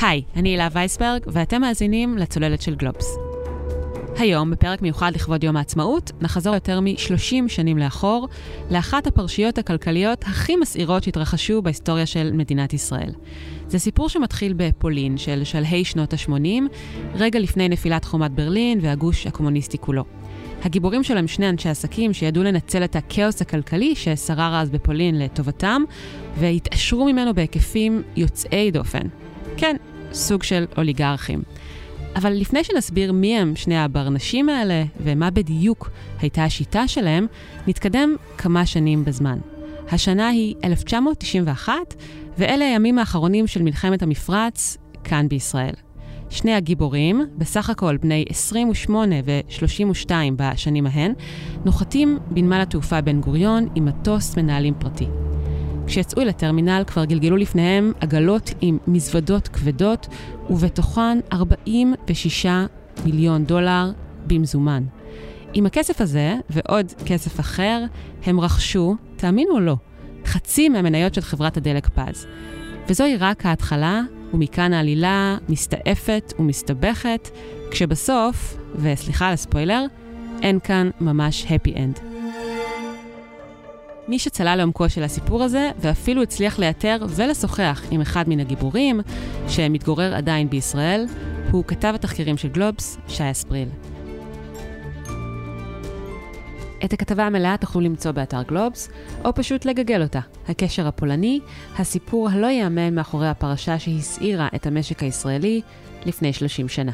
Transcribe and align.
היי, 0.00 0.22
אני 0.36 0.48
הילה 0.48 0.68
וייסברג, 0.72 1.22
ואתם 1.26 1.60
מאזינים 1.60 2.18
לצוללת 2.18 2.62
של 2.62 2.74
גלובס. 2.74 3.16
היום, 4.18 4.50
בפרק 4.50 4.82
מיוחד 4.82 5.12
לכבוד 5.14 5.44
יום 5.44 5.56
העצמאות, 5.56 6.12
נחזור 6.20 6.54
יותר 6.54 6.80
מ-30 6.80 7.48
שנים 7.48 7.78
לאחור, 7.78 8.28
לאחת 8.70 9.06
הפרשיות 9.06 9.58
הכלכליות 9.58 10.22
הכי 10.22 10.56
מסעירות 10.56 11.02
שהתרחשו 11.02 11.62
בהיסטוריה 11.62 12.06
של 12.06 12.32
מדינת 12.32 12.74
ישראל. 12.74 13.10
זה 13.68 13.78
סיפור 13.78 14.08
שמתחיל 14.08 14.54
בפולין 14.56 15.18
של 15.18 15.44
שלהי 15.44 15.84
שנות 15.84 16.12
ה-80, 16.12 16.62
רגע 17.14 17.38
לפני 17.38 17.68
נפילת 17.68 18.04
חומת 18.04 18.30
ברלין 18.30 18.78
והגוש 18.82 19.26
הקומוניסטי 19.26 19.78
כולו. 19.78 20.04
הגיבורים 20.62 21.02
שלו 21.02 21.18
הם 21.18 21.28
שני 21.28 21.48
אנשי 21.48 21.68
עסקים 21.68 22.12
שידעו 22.12 22.42
לנצל 22.42 22.84
את 22.84 22.96
הכאוס 22.96 23.42
הכלכלי 23.42 23.94
ששרר 23.94 24.56
אז 24.56 24.70
בפולין 24.70 25.18
לטובתם, 25.18 25.82
והתעשרו 26.38 27.04
ממנו 27.04 27.34
בהיקפים 27.34 28.02
יוצאי 28.16 28.70
דופן. 28.70 29.25
כן, 29.56 29.76
סוג 30.12 30.42
של 30.42 30.64
אוליגרכים. 30.76 31.42
אבל 32.16 32.32
לפני 32.32 32.64
שנסביר 32.64 33.12
מי 33.12 33.38
הם 33.38 33.56
שני 33.56 33.78
הברנשים 33.78 34.48
האלה 34.48 34.84
ומה 35.00 35.30
בדיוק 35.30 35.90
הייתה 36.20 36.44
השיטה 36.44 36.88
שלהם, 36.88 37.26
נתקדם 37.66 38.16
כמה 38.38 38.66
שנים 38.66 39.04
בזמן. 39.04 39.38
השנה 39.90 40.28
היא 40.28 40.54
1991, 40.64 41.72
ואלה 42.38 42.64
הימים 42.64 42.98
האחרונים 42.98 43.46
של 43.46 43.62
מלחמת 43.62 44.02
המפרץ 44.02 44.76
כאן 45.04 45.28
בישראל. 45.28 45.74
שני 46.30 46.54
הגיבורים, 46.54 47.22
בסך 47.38 47.70
הכל 47.70 47.96
בני 47.96 48.24
28 48.28 49.16
ו-32 49.24 50.10
בשנים 50.36 50.86
ההן, 50.86 51.12
נוחתים 51.64 52.18
בנמל 52.30 52.60
התעופה 52.60 53.00
בן 53.00 53.20
גוריון 53.20 53.68
עם 53.74 53.84
מטוס 53.84 54.36
מנהלים 54.36 54.74
פרטי. 54.78 55.25
כשיצאו 55.86 56.22
אל 56.22 56.28
הטרמינל 56.28 56.82
כבר 56.86 57.04
גלגלו 57.04 57.36
לפניהם 57.36 57.92
עגלות 58.00 58.50
עם 58.60 58.78
מזוודות 58.86 59.48
כבדות, 59.48 60.06
ובתוכן 60.50 61.18
46 61.32 62.46
מיליון 63.04 63.44
דולר 63.44 63.90
במזומן. 64.26 64.82
עם 65.52 65.66
הכסף 65.66 66.00
הזה, 66.00 66.34
ועוד 66.50 66.92
כסף 67.06 67.40
אחר, 67.40 67.84
הם 68.24 68.40
רכשו, 68.40 68.96
תאמינו 69.16 69.54
או 69.54 69.60
לא, 69.60 69.76
חצי 70.24 70.68
מהמניות 70.68 71.14
של 71.14 71.20
חברת 71.20 71.56
הדלק 71.56 71.88
פז. 71.88 72.26
וזוהי 72.88 73.16
רק 73.16 73.46
ההתחלה, 73.46 74.00
ומכאן 74.34 74.72
העלילה 74.72 75.36
מסתעפת 75.48 76.32
ומסתבכת, 76.38 77.28
כשבסוף, 77.70 78.56
וסליחה 78.76 79.26
על 79.26 79.32
הספוילר, 79.32 79.84
אין 80.42 80.58
כאן 80.60 80.90
ממש 81.00 81.44
happy 81.44 81.70
end. 81.74 82.15
מי 84.08 84.18
שצלל 84.18 84.54
לעומקו 84.58 84.88
של 84.88 85.02
הסיפור 85.02 85.42
הזה, 85.42 85.70
ואפילו 85.78 86.22
הצליח 86.22 86.58
לאתר 86.58 86.96
ולשוחח 87.08 87.82
עם 87.90 88.00
אחד 88.00 88.28
מן 88.28 88.40
הגיבורים, 88.40 89.00
שמתגורר 89.48 90.14
עדיין 90.14 90.50
בישראל, 90.50 91.06
הוא 91.50 91.64
כתב 91.64 91.92
התחקירים 91.94 92.36
של 92.36 92.48
גלובס, 92.48 92.98
שי 93.08 93.30
אספריל. 93.30 93.68
את 96.84 96.92
הכתבה 96.92 97.26
המלאה 97.26 97.56
תוכלו 97.56 97.80
למצוא 97.80 98.10
באתר 98.10 98.42
גלובס, 98.42 98.88
או 99.24 99.34
פשוט 99.34 99.64
לגגל 99.64 100.02
אותה. 100.02 100.20
הקשר 100.48 100.86
הפולני, 100.86 101.40
הסיפור 101.78 102.28
הלא 102.28 102.46
ייאמן 102.46 102.94
מאחורי 102.94 103.28
הפרשה 103.28 103.78
שהסעירה 103.78 104.48
את 104.54 104.66
המשק 104.66 105.02
הישראלי 105.02 105.60
לפני 106.06 106.32
30 106.32 106.68
שנה. 106.68 106.92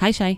היי 0.00 0.12
שי. 0.12 0.36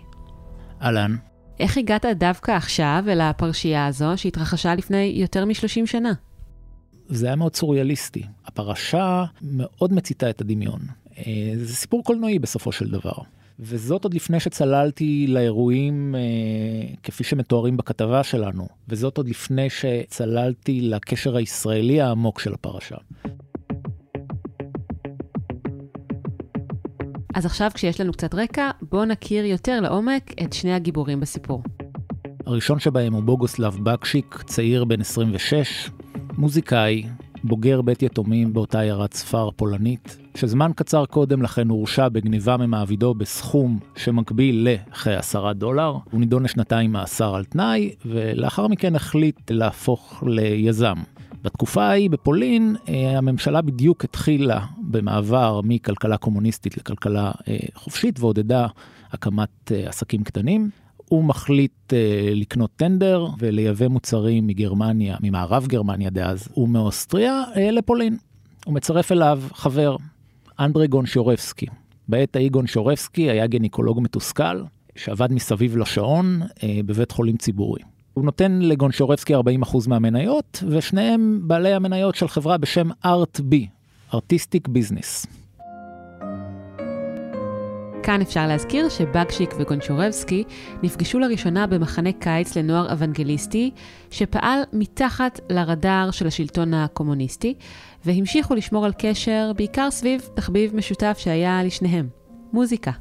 אהלן. 0.81 1.32
איך 1.59 1.77
הגעת 1.77 2.05
דווקא 2.05 2.51
עכשיו 2.51 3.03
אל 3.07 3.21
הפרשייה 3.21 3.87
הזו 3.87 4.11
שהתרחשה 4.15 4.75
לפני 4.75 5.13
יותר 5.15 5.45
מ-30 5.45 5.85
שנה? 5.85 6.13
זה 7.07 7.25
היה 7.25 7.35
מאוד 7.35 7.55
סוריאליסטי. 7.55 8.23
הפרשה 8.45 9.25
מאוד 9.41 9.93
מציתה 9.93 10.29
את 10.29 10.41
הדמיון. 10.41 10.79
אה, 11.17 11.53
זה 11.55 11.75
סיפור 11.75 12.03
קולנועי 12.03 12.39
בסופו 12.39 12.71
של 12.71 12.91
דבר. 12.91 13.13
וזאת 13.59 14.03
עוד 14.03 14.13
לפני 14.13 14.39
שצללתי 14.39 15.25
לאירועים 15.29 16.15
אה, 16.15 16.93
כפי 17.03 17.23
שמתוארים 17.23 17.77
בכתבה 17.77 18.23
שלנו, 18.23 18.67
וזאת 18.87 19.17
עוד 19.17 19.29
לפני 19.29 19.69
שצללתי 19.69 20.81
לקשר 20.81 21.35
הישראלי 21.35 22.01
העמוק 22.01 22.39
של 22.39 22.53
הפרשה. 22.53 22.95
אז 27.33 27.45
עכשיו 27.45 27.71
כשיש 27.73 28.01
לנו 28.01 28.11
קצת 28.11 28.33
רקע, 28.33 28.69
בואו 28.81 29.05
נכיר 29.05 29.45
יותר 29.45 29.81
לעומק 29.81 30.33
את 30.43 30.53
שני 30.53 30.73
הגיבורים 30.73 31.19
בסיפור. 31.19 31.63
הראשון 32.45 32.79
שבהם 32.79 33.13
הוא 33.13 33.23
בוגוסלב 33.23 33.77
בקשיק, 33.83 34.43
צעיר 34.45 34.85
בן 34.85 35.01
26, 35.01 35.89
מוזיקאי, 36.37 37.03
בוגר 37.43 37.81
בית 37.81 38.03
יתומים 38.03 38.53
באותה 38.53 38.79
עיירת 38.79 39.13
ספר 39.13 39.49
פולנית, 39.51 40.17
שזמן 40.35 40.71
קצר 40.75 41.05
קודם 41.05 41.41
לכן 41.41 41.69
הורשע 41.69 42.09
בגניבה 42.09 42.57
ממעבידו 42.57 43.13
בסכום 43.13 43.79
שמקביל 43.95 44.67
לכ-10 44.69 45.53
דולר. 45.53 45.97
הוא 46.11 46.19
נידון 46.19 46.43
לשנתיים 46.43 46.91
מאסר 46.91 47.35
על 47.35 47.45
תנאי, 47.45 47.95
ולאחר 48.05 48.67
מכן 48.67 48.95
החליט 48.95 49.51
להפוך 49.51 50.23
ליזם. 50.27 50.97
בתקופה 51.43 51.83
ההיא 51.83 52.09
בפולין 52.09 52.75
אה, 52.89 53.17
הממשלה 53.17 53.61
בדיוק 53.61 54.03
התחילה 54.03 54.65
במעבר 54.77 55.61
מכלכלה 55.63 56.17
קומוניסטית 56.17 56.77
לכלכלה 56.77 57.31
אה, 57.47 57.57
חופשית 57.75 58.19
ועודדה 58.19 58.67
הקמת 59.11 59.71
אה, 59.71 59.89
עסקים 59.89 60.23
קטנים. 60.23 60.69
הוא 61.09 61.23
מחליט 61.23 61.93
לקנות 62.35 62.71
טנדר 62.75 63.27
ולייבא 63.39 63.87
מוצרים 63.87 64.47
מגרמניה, 64.47 65.17
ממערב 65.23 65.67
גרמניה 65.67 66.09
דאז, 66.09 66.47
ומאוסטריה 66.57 67.43
לפולין. 67.71 68.17
הוא 68.65 68.73
מצרף 68.73 69.11
אליו 69.11 69.41
חבר, 69.53 69.95
אנדרי 70.59 70.87
גונשורבסקי. 70.87 71.65
בעת 72.07 72.35
ההיא 72.35 72.51
גונשורבסקי 72.51 73.29
היה 73.29 73.47
גניקולוג 73.47 74.01
מתוסכל, 74.01 74.63
שעבד 74.95 75.33
מסביב 75.33 75.77
לשעון 75.77 76.41
בבית 76.85 77.11
חולים 77.11 77.37
ציבורי. 77.37 77.81
הוא 78.13 78.25
נותן 78.25 78.59
לגונשורבסקי 78.61 79.35
40% 79.35 79.39
מהמניות, 79.87 80.63
ושניהם 80.69 81.39
בעלי 81.43 81.73
המניות 81.73 82.15
של 82.15 82.27
חברה 82.27 82.57
בשם 82.57 82.89
ArtB, 83.05 83.53
Artistic 84.11 84.67
Business. 84.67 85.27
כאן 88.03 88.21
אפשר 88.21 88.47
להזכיר 88.47 88.89
שבגשיק 88.89 89.53
וגונשורבסקי 89.59 90.43
נפגשו 90.83 91.19
לראשונה 91.19 91.67
במחנה 91.67 92.11
קיץ 92.11 92.57
לנוער 92.57 92.91
אוונגליסטי, 92.91 93.71
שפעל 94.11 94.59
מתחת 94.73 95.39
לרדאר 95.49 96.11
של 96.11 96.27
השלטון 96.27 96.73
הקומוניסטי, 96.73 97.53
והמשיכו 98.05 98.55
לשמור 98.55 98.85
על 98.85 98.91
קשר 98.97 99.51
בעיקר 99.55 99.91
סביב 99.91 100.29
תחביב 100.33 100.75
משותף 100.75 101.17
שהיה 101.19 101.63
לשניהם, 101.63 102.07
מוזיקה. 102.53 102.91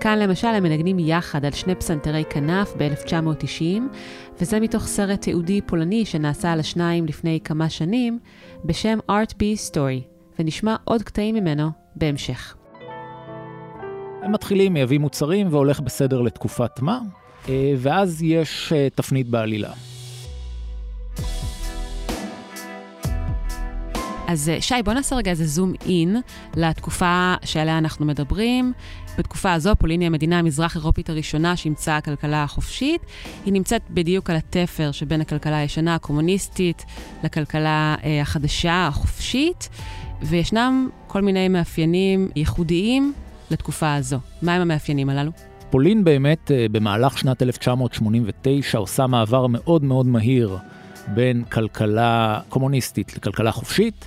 כאן 0.00 0.18
למשל 0.18 0.46
הם 0.46 0.62
מנגנים 0.62 0.98
יחד 0.98 1.44
על 1.44 1.52
שני 1.52 1.74
פסנתרי 1.74 2.24
כנף 2.30 2.72
ב-1990, 2.76 3.80
וזה 4.40 4.60
מתוך 4.60 4.86
סרט 4.86 5.20
תיעודי 5.20 5.60
פולני 5.60 6.04
שנעשה 6.04 6.52
על 6.52 6.60
השניים 6.60 7.06
לפני 7.06 7.40
כמה 7.44 7.70
שנים, 7.70 8.18
בשם 8.64 8.98
Art 9.10 9.32
B 9.32 9.42
Story, 9.70 10.02
ונשמע 10.38 10.76
עוד 10.84 11.02
קטעים 11.02 11.34
ממנו 11.34 11.70
בהמשך. 11.96 12.56
הם 14.22 14.32
מתחילים, 14.32 14.72
מייבאים 14.72 15.00
מוצרים 15.00 15.46
והולך 15.50 15.80
בסדר 15.80 16.20
לתקופת 16.20 16.80
מה, 16.80 17.00
אה, 17.48 17.74
ואז 17.76 18.22
יש 18.22 18.72
אה, 18.72 18.88
תפנית 18.94 19.28
בעלילה. 19.28 19.70
אז 24.30 24.48
אה, 24.48 24.60
שי, 24.60 24.74
בוא 24.84 24.92
נעשה 24.92 25.16
רגע 25.16 25.30
איזה 25.30 25.46
זום 25.46 25.72
אין 25.86 26.16
לתקופה 26.56 27.34
שעליה 27.44 27.78
אנחנו 27.78 28.06
מדברים. 28.06 28.72
בתקופה 29.18 29.52
הזו 29.52 29.72
פולין 29.78 30.00
היא 30.00 30.06
המדינה 30.06 30.38
המזרח-אירופית 30.38 31.10
הראשונה 31.10 31.56
שאימצה 31.56 31.96
הכלכלה 31.96 32.42
החופשית. 32.42 33.00
היא 33.44 33.52
נמצאת 33.52 33.82
בדיוק 33.90 34.30
על 34.30 34.36
התפר 34.36 34.92
שבין 34.92 35.20
הכלכלה 35.20 35.56
הישנה, 35.56 35.94
הקומוניסטית, 35.94 36.84
לכלכלה 37.24 37.94
אה, 38.04 38.20
החדשה, 38.22 38.86
החופשית, 38.86 39.68
וישנם 40.22 40.88
כל 41.06 41.22
מיני 41.22 41.48
מאפיינים 41.48 42.28
ייחודיים 42.36 43.12
לתקופה 43.50 43.94
הזו. 43.94 44.18
מהם 44.42 44.60
המאפיינים 44.60 45.10
הללו? 45.10 45.30
פולין 45.70 46.04
באמת 46.04 46.50
אה, 46.50 46.66
במהלך 46.72 47.18
שנת 47.18 47.42
1989 47.42 48.78
עושה 48.78 49.06
מעבר 49.06 49.46
מאוד 49.46 49.84
מאוד 49.84 50.06
מהיר 50.06 50.58
בין 51.14 51.44
כלכלה 51.44 52.40
קומוניסטית 52.48 53.16
לכלכלה 53.16 53.52
חופשית. 53.52 54.06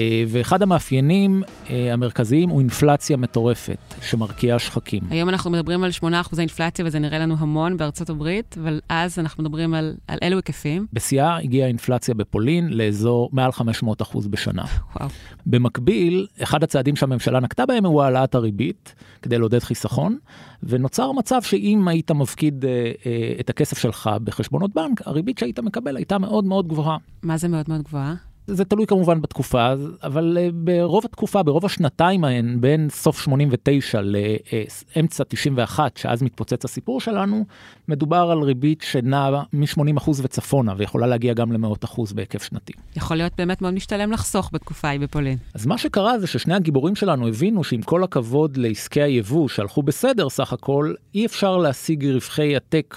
אה, 0.00 0.24
ואחד 0.28 0.62
המאפיינים 0.62 1.42
אה, 1.70 1.92
המרכזיים 1.92 2.48
הוא 2.48 2.60
אינפלציה 2.60 3.16
מטורפת 3.16 3.78
שמרקיעה 4.02 4.58
שחקים. 4.58 5.02
היום 5.10 5.28
אנחנו 5.28 5.50
מדברים 5.50 5.84
על 5.84 5.90
8% 6.02 6.04
אינפלציה 6.38 6.84
וזה 6.84 6.98
נראה 6.98 7.18
לנו 7.18 7.36
המון 7.38 7.76
בארצות 7.76 8.10
הברית, 8.10 8.56
אבל 8.62 8.80
אז 8.88 9.18
אנחנו 9.18 9.42
מדברים 9.44 9.74
על, 9.74 9.94
על 10.08 10.18
אילו 10.22 10.36
היקפים. 10.36 10.86
בשיאה 10.92 11.36
הגיעה 11.36 11.66
האינפלציה 11.66 12.14
בפולין 12.14 12.68
לאזור 12.68 13.30
מעל 13.32 13.50
500% 13.50 14.28
בשנה. 14.30 14.64
וואו. 14.96 15.08
במקביל, 15.46 16.26
אחד 16.42 16.62
הצעדים 16.62 16.96
שהממשלה 16.96 17.40
נקטה 17.40 17.66
בהם 17.66 17.86
הוא 17.86 18.02
העלאת 18.02 18.34
הריבית 18.34 18.94
כדי 19.22 19.38
לעודד 19.38 19.58
חיסכון, 19.58 20.18
ונוצר 20.62 21.12
מצב 21.12 21.42
שאם 21.42 21.88
היית 21.88 22.10
מפקיד 22.10 22.64
אה, 22.64 22.70
אה, 23.06 23.32
את 23.40 23.50
הכסף 23.50 23.78
שלך 23.78 24.10
בחשבונות 24.24 24.74
בנק, 24.74 25.06
הריבית 25.06 25.38
שהיית 25.38 25.58
מקבל 25.58 25.96
הייתה 25.96 26.18
מאוד 26.18 26.44
מאוד 26.44 26.68
גבוהה. 26.68 26.96
מה 27.22 27.36
זה 27.36 27.48
מאוד 27.48 27.64
מאוד 27.68 27.82
גבוהה? 27.82 28.14
זה 28.46 28.64
תלוי 28.64 28.86
כמובן 28.86 29.20
בתקופה, 29.20 29.72
אבל 30.02 30.38
אה, 30.40 30.48
ברוב 30.52 31.04
התקופה, 31.04 31.42
ברוב 31.42 31.64
השנתיים 31.64 32.24
ההן, 32.24 32.60
בין 32.60 32.88
סוף 32.90 33.20
89 33.20 34.00
לאמצע 34.00 35.24
91, 35.28 35.96
שאז 35.96 36.22
מתפוצץ 36.22 36.64
הסיפור 36.64 37.00
שלנו, 37.00 37.44
מדובר 37.88 38.28
על 38.32 38.38
ריבית 38.38 38.82
שנעה 38.82 39.42
מ-80% 39.52 40.10
וצפונה, 40.22 40.74
ויכולה 40.76 41.06
להגיע 41.06 41.34
גם 41.34 41.52
למאות 41.52 41.84
אחוז 41.84 42.12
בהיקף 42.12 42.42
שנתי. 42.42 42.72
יכול 42.96 43.16
להיות 43.16 43.32
באמת 43.38 43.62
מאוד 43.62 43.74
משתלם 43.74 44.12
לחסוך 44.12 44.50
בתקופה 44.52 44.88
ההיא 44.88 45.00
בפולין. 45.00 45.38
אז 45.54 45.66
מה 45.66 45.78
שקרה 45.78 46.18
זה 46.18 46.26
ששני 46.26 46.54
הגיבורים 46.54 46.94
שלנו 46.94 47.28
הבינו 47.28 47.64
שעם 47.64 47.82
כל 47.82 48.04
הכבוד 48.04 48.56
לעסקי 48.56 49.02
היבוא 49.02 49.48
שהלכו 49.48 49.82
בסדר 49.82 50.28
סך 50.28 50.52
הכל, 50.52 50.94
אי 51.14 51.26
אפשר 51.26 51.56
להשיג 51.56 52.06
רווחי 52.06 52.56
עתק 52.56 52.96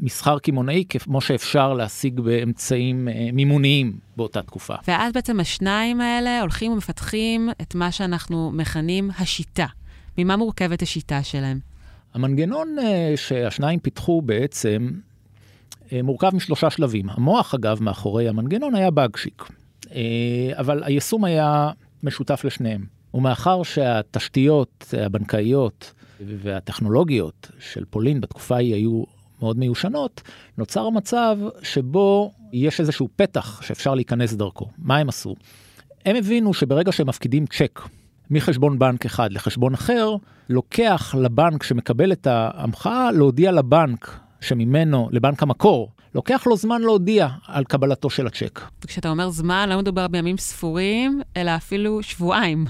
במסחר 0.00 0.38
קמעונאי 0.38 0.84
כמו 0.88 1.20
שאפשר 1.20 1.74
להשיג 1.74 2.20
באמצעים 2.20 3.08
אה, 3.08 3.28
מימוניים 3.32 3.98
באותה 4.16 4.42
תקופה. 4.42 4.74
ואז 4.88 5.12
בעצם 5.12 5.40
השניים 5.40 6.00
האלה 6.00 6.40
הולכים 6.40 6.72
ומפתחים 6.72 7.50
את 7.62 7.74
מה 7.74 7.92
שאנחנו 7.92 8.50
מכנים 8.54 9.10
השיטה. 9.18 9.66
ממה 10.18 10.36
מורכבת 10.36 10.82
השיטה 10.82 11.22
שלהם? 11.22 11.58
המנגנון 12.14 12.76
אה, 12.78 13.12
שהשניים 13.16 13.80
פיתחו 13.80 14.22
בעצם 14.22 14.90
אה, 15.92 16.02
מורכב 16.02 16.34
משלושה 16.34 16.70
שלבים. 16.70 17.10
המוח, 17.10 17.54
אגב, 17.54 17.82
מאחורי 17.82 18.28
המנגנון 18.28 18.74
היה 18.74 18.90
בגשיק, 18.90 19.44
אבל 20.52 20.82
היישום 20.84 21.24
היה 21.24 21.70
משותף 22.02 22.44
לשניהם. 22.44 22.84
ומאחר 23.14 23.62
שהתשתיות 23.62 24.94
הבנקאיות 24.98 25.92
והטכנולוגיות 26.20 27.50
של 27.58 27.84
פולין 27.90 28.20
בתקופה 28.20 28.54
ההיא 28.54 28.74
היו 28.74 29.04
מאוד 29.42 29.58
מיושנות, 29.58 30.22
נוצר 30.58 30.86
המצב 30.86 31.38
שבו 31.62 32.32
יש 32.52 32.80
איזשהו 32.80 33.08
פתח 33.16 33.62
שאפשר 33.62 33.94
להיכנס 33.94 34.32
דרכו. 34.32 34.68
מה 34.78 34.96
הם 34.96 35.08
עשו? 35.08 35.34
הם 36.06 36.16
הבינו 36.16 36.54
שברגע 36.54 36.92
שהם 36.92 37.08
מפקידים 37.08 37.46
צ'ק 37.46 37.80
מחשבון 38.30 38.78
בנק 38.78 39.06
אחד 39.06 39.32
לחשבון 39.32 39.74
אחר, 39.74 40.16
לוקח 40.48 41.14
לבנק 41.18 41.62
שמקבל 41.62 42.12
את 42.12 42.26
ההמחאה 42.26 43.12
להודיע 43.12 43.52
לבנק 43.52 44.20
שממנו, 44.40 45.08
לבנק 45.12 45.42
המקור, 45.42 45.92
לוקח 46.14 46.46
לו 46.46 46.56
זמן 46.56 46.82
להודיע 46.82 47.28
על 47.46 47.64
קבלתו 47.64 48.10
של 48.10 48.26
הצ'ק. 48.26 48.60
כשאתה 48.86 49.10
אומר 49.10 49.30
זמן, 49.30 49.68
לא 49.68 49.78
מדובר 49.78 50.08
בימים 50.08 50.38
ספורים, 50.38 51.20
אלא 51.36 51.56
אפילו 51.56 52.02
שבועיים. 52.02 52.64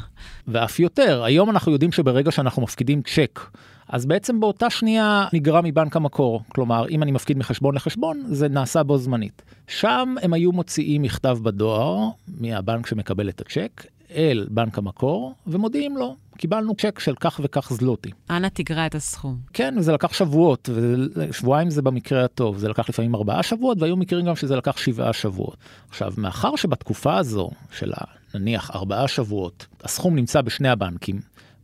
ואף 0.48 0.80
יותר. 0.80 1.22
היום 1.24 1.50
אנחנו 1.50 1.72
יודעים 1.72 1.92
שברגע 1.92 2.30
שאנחנו 2.30 2.62
מפקידים 2.62 3.02
צ'ק, 3.02 3.40
אז 3.88 4.06
בעצם 4.06 4.40
באותה 4.40 4.70
שנייה 4.70 5.26
נגרע 5.32 5.60
מבנק 5.64 5.96
המקור. 5.96 6.42
כלומר, 6.48 6.88
אם 6.88 7.02
אני 7.02 7.12
מפקיד 7.12 7.38
מחשבון 7.38 7.74
לחשבון, 7.74 8.22
זה 8.26 8.48
נעשה 8.48 8.82
בו 8.82 8.98
זמנית. 8.98 9.42
שם 9.66 10.14
הם 10.22 10.32
היו 10.32 10.52
מוציאים 10.52 11.02
מכתב 11.02 11.38
בדואר 11.42 12.08
מהבנק 12.40 12.86
שמקבל 12.86 13.28
את 13.28 13.40
הצ'ק 13.40 13.86
אל 14.14 14.46
בנק 14.50 14.78
המקור, 14.78 15.34
ומודיעים 15.46 15.96
לו, 15.96 16.16
קיבלנו 16.36 16.74
צ'ק 16.74 16.98
של 16.98 17.14
כך 17.20 17.40
וכך 17.44 17.72
זלוטי. 17.72 18.10
אנא 18.30 18.48
תגרע 18.52 18.86
את 18.86 18.94
הסכום. 18.94 19.36
כן, 19.52 19.74
וזה 19.78 19.92
לקח 19.92 20.12
שבועות, 20.12 20.68
ושבועיים 21.14 21.70
זה 21.70 21.82
במקרה 21.82 22.24
הטוב, 22.24 22.58
זה 22.58 22.68
לקח 22.68 22.88
לפעמים 22.88 23.14
ארבעה 23.14 23.42
שבועות, 23.42 23.82
והיו 23.82 23.96
מקרים 23.96 24.26
גם 24.26 24.36
שזה 24.36 24.56
לקח 24.56 24.76
שבעה 24.76 25.12
שבועות. 25.12 25.56
עכשיו, 25.88 26.12
מאחר 26.16 26.56
שבתקופה 26.56 27.16
הזו, 27.16 27.50
של 27.70 27.92
נניח 28.34 28.70
ארבעה 28.74 29.08
שבועות, 29.08 29.66
הסכום 29.84 30.16
נמצא 30.16 30.40
בשני 30.40 30.68
הבנקים, 30.68 31.20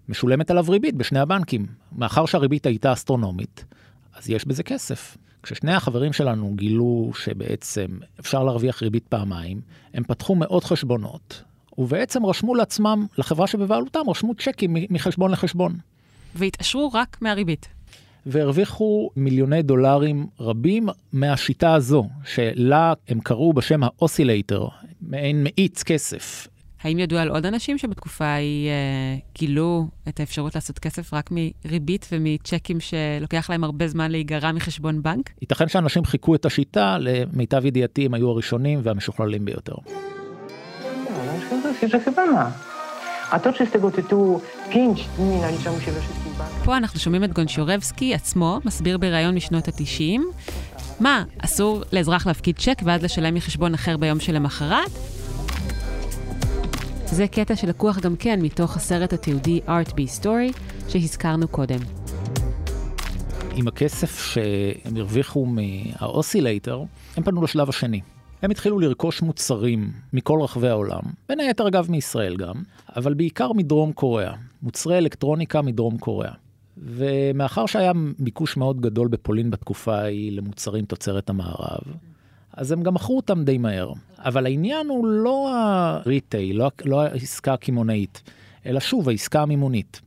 משולמת 0.09 0.51
עליו 0.51 0.65
ריבית 0.69 0.95
בשני 0.95 1.19
הבנקים. 1.19 1.67
מאחר 1.93 2.27
שהריבית 2.27 2.67
הייתה 2.67 2.93
אסטרונומית, 2.93 3.65
אז 4.15 4.31
יש 4.31 4.45
בזה 4.45 4.62
כסף. 4.62 5.17
כששני 5.43 5.73
החברים 5.73 6.12
שלנו 6.12 6.55
גילו 6.55 7.11
שבעצם 7.15 7.87
אפשר 8.21 8.45
להרוויח 8.45 8.83
ריבית 8.83 9.06
פעמיים, 9.09 9.61
הם 9.95 10.05
פתחו 10.05 10.35
מאות 10.35 10.65
חשבונות, 10.65 11.43
ובעצם 11.79 12.27
רשמו 12.27 12.55
לעצמם, 12.55 13.06
לחברה 13.19 13.47
שבבעלותם, 13.47 14.01
רשמו 14.09 14.35
צ'קים 14.35 14.77
מחשבון 14.91 15.31
לחשבון. 15.31 15.77
והתעשרו 16.35 16.91
רק 16.95 17.17
מהריבית. 17.21 17.69
והרוויחו 18.27 19.11
מיליוני 19.17 19.62
דולרים 19.62 20.27
רבים 20.41 20.89
מהשיטה 21.12 21.75
הזו, 21.75 22.09
שלה 22.25 22.93
הם 23.09 23.21
קראו 23.21 23.53
בשם 23.53 23.83
האוסילייטר, 23.83 24.69
מעין 25.00 25.45
מאיץ 25.45 25.83
כסף. 25.83 26.49
האם 26.85 26.99
ידוע 26.99 27.21
על 27.21 27.29
עוד 27.29 27.47
אנשים 27.47 27.79
שבתקופה 27.79 28.25
ההיא 28.25 28.69
אה, 28.69 29.17
גילו 29.39 29.87
את 30.09 30.21
האפשרות 30.21 30.55
לעשות 30.55 30.79
כסף 30.79 31.15
רק 31.15 31.31
מריבית 31.31 32.09
ומצ'קים 32.13 32.79
שלוקח 32.81 33.51
להם 33.51 33.65
הרבה 33.65 33.89
זמן 33.89 34.11
להיגרע 34.11 34.53
מחשבון 34.53 35.03
בנק? 35.03 35.31
ייתכן 35.43 35.69
שאנשים 35.69 36.05
חיכו 36.05 36.35
את 36.35 36.45
השיטה, 36.47 36.97
למיטב 37.01 37.65
ידיעתי 37.65 38.07
הם 38.07 38.15
היו 38.15 38.29
הראשונים 38.29 38.81
והמשוכללים 38.83 39.45
ביותר. 39.45 39.75
פה 46.65 46.77
אנחנו 46.77 47.01
שומעים 47.01 47.25
את 47.25 47.33
גונשיורבסקי 47.33 48.15
עצמו 48.15 48.61
מסביר 48.65 48.99
בריאיון 48.99 49.35
משנות 49.35 49.69
ה-90 49.69 50.21
מה, 51.01 51.25
אסור 51.39 51.83
לאזרח 51.93 52.27
להפקיד 52.27 52.57
צ'ק 52.59 52.83
ואז 52.85 53.03
לשלם 53.03 53.35
מחשבון 53.35 53.75
אחר 53.75 53.97
ביום 53.97 54.21
שלמחרת? 54.21 55.13
זה 57.14 57.28
קטע 57.28 57.56
שלקוח 57.56 57.99
גם 57.99 58.16
כן 58.16 58.40
מתוך 58.43 58.76
הסרט 58.76 59.12
התיעודי 59.12 59.61
Art 59.66 59.90
Be 59.90 60.22
Story 60.22 60.58
שהזכרנו 60.88 61.49
קודם. 61.49 61.78
עם 63.56 63.69
הכסף 63.69 64.19
שהם 64.19 64.96
הרוויחו 64.96 65.46
מהאוסילייטר, 65.46 66.82
הם 67.16 67.22
פנו 67.22 67.43
לשלב 67.43 67.69
השני. 67.69 68.00
הם 68.43 68.50
התחילו 68.50 68.78
לרכוש 68.78 69.22
מוצרים 69.22 69.93
מכל 70.12 70.38
רחבי 70.43 70.69
העולם, 70.69 71.00
בין 71.28 71.40
היתר 71.40 71.69
אגב 71.69 71.90
מישראל 71.90 72.37
גם, 72.37 72.55
אבל 72.96 73.14
בעיקר 73.14 73.52
מדרום 73.52 73.93
קוריאה, 73.93 74.34
מוצרי 74.62 74.99
אלקטרוניקה 74.99 75.62
מדרום 75.62 75.99
קוריאה. 75.99 76.32
ומאחר 76.76 77.66
שהיה 77.66 77.93
ביקוש 78.19 78.56
מאוד 78.56 78.81
גדול 78.81 79.08
בפולין 79.08 79.50
בתקופה 79.50 79.96
ההיא 79.96 80.32
למוצרים 80.32 80.84
תוצרת 80.84 81.31
המערב, 81.31 81.82
אז 82.56 82.73
הם 82.73 82.83
גם 82.83 82.95
מכרו 82.95 83.17
אותם 83.17 83.45
די 83.45 83.59
מהר. 83.59 83.93
אבל 84.19 84.47
העניין 84.47 84.87
הוא 84.87 85.06
לא 85.06 85.51
ה 85.55 85.67
retail, 85.67 86.56
לא, 86.56 86.71
לא 86.85 87.03
העסקה 87.03 87.55
הקמעונאית, 87.55 88.23
אלא 88.67 88.81
שוב 88.81 89.09
העסקה 89.09 89.43
המימונית. 89.43 90.01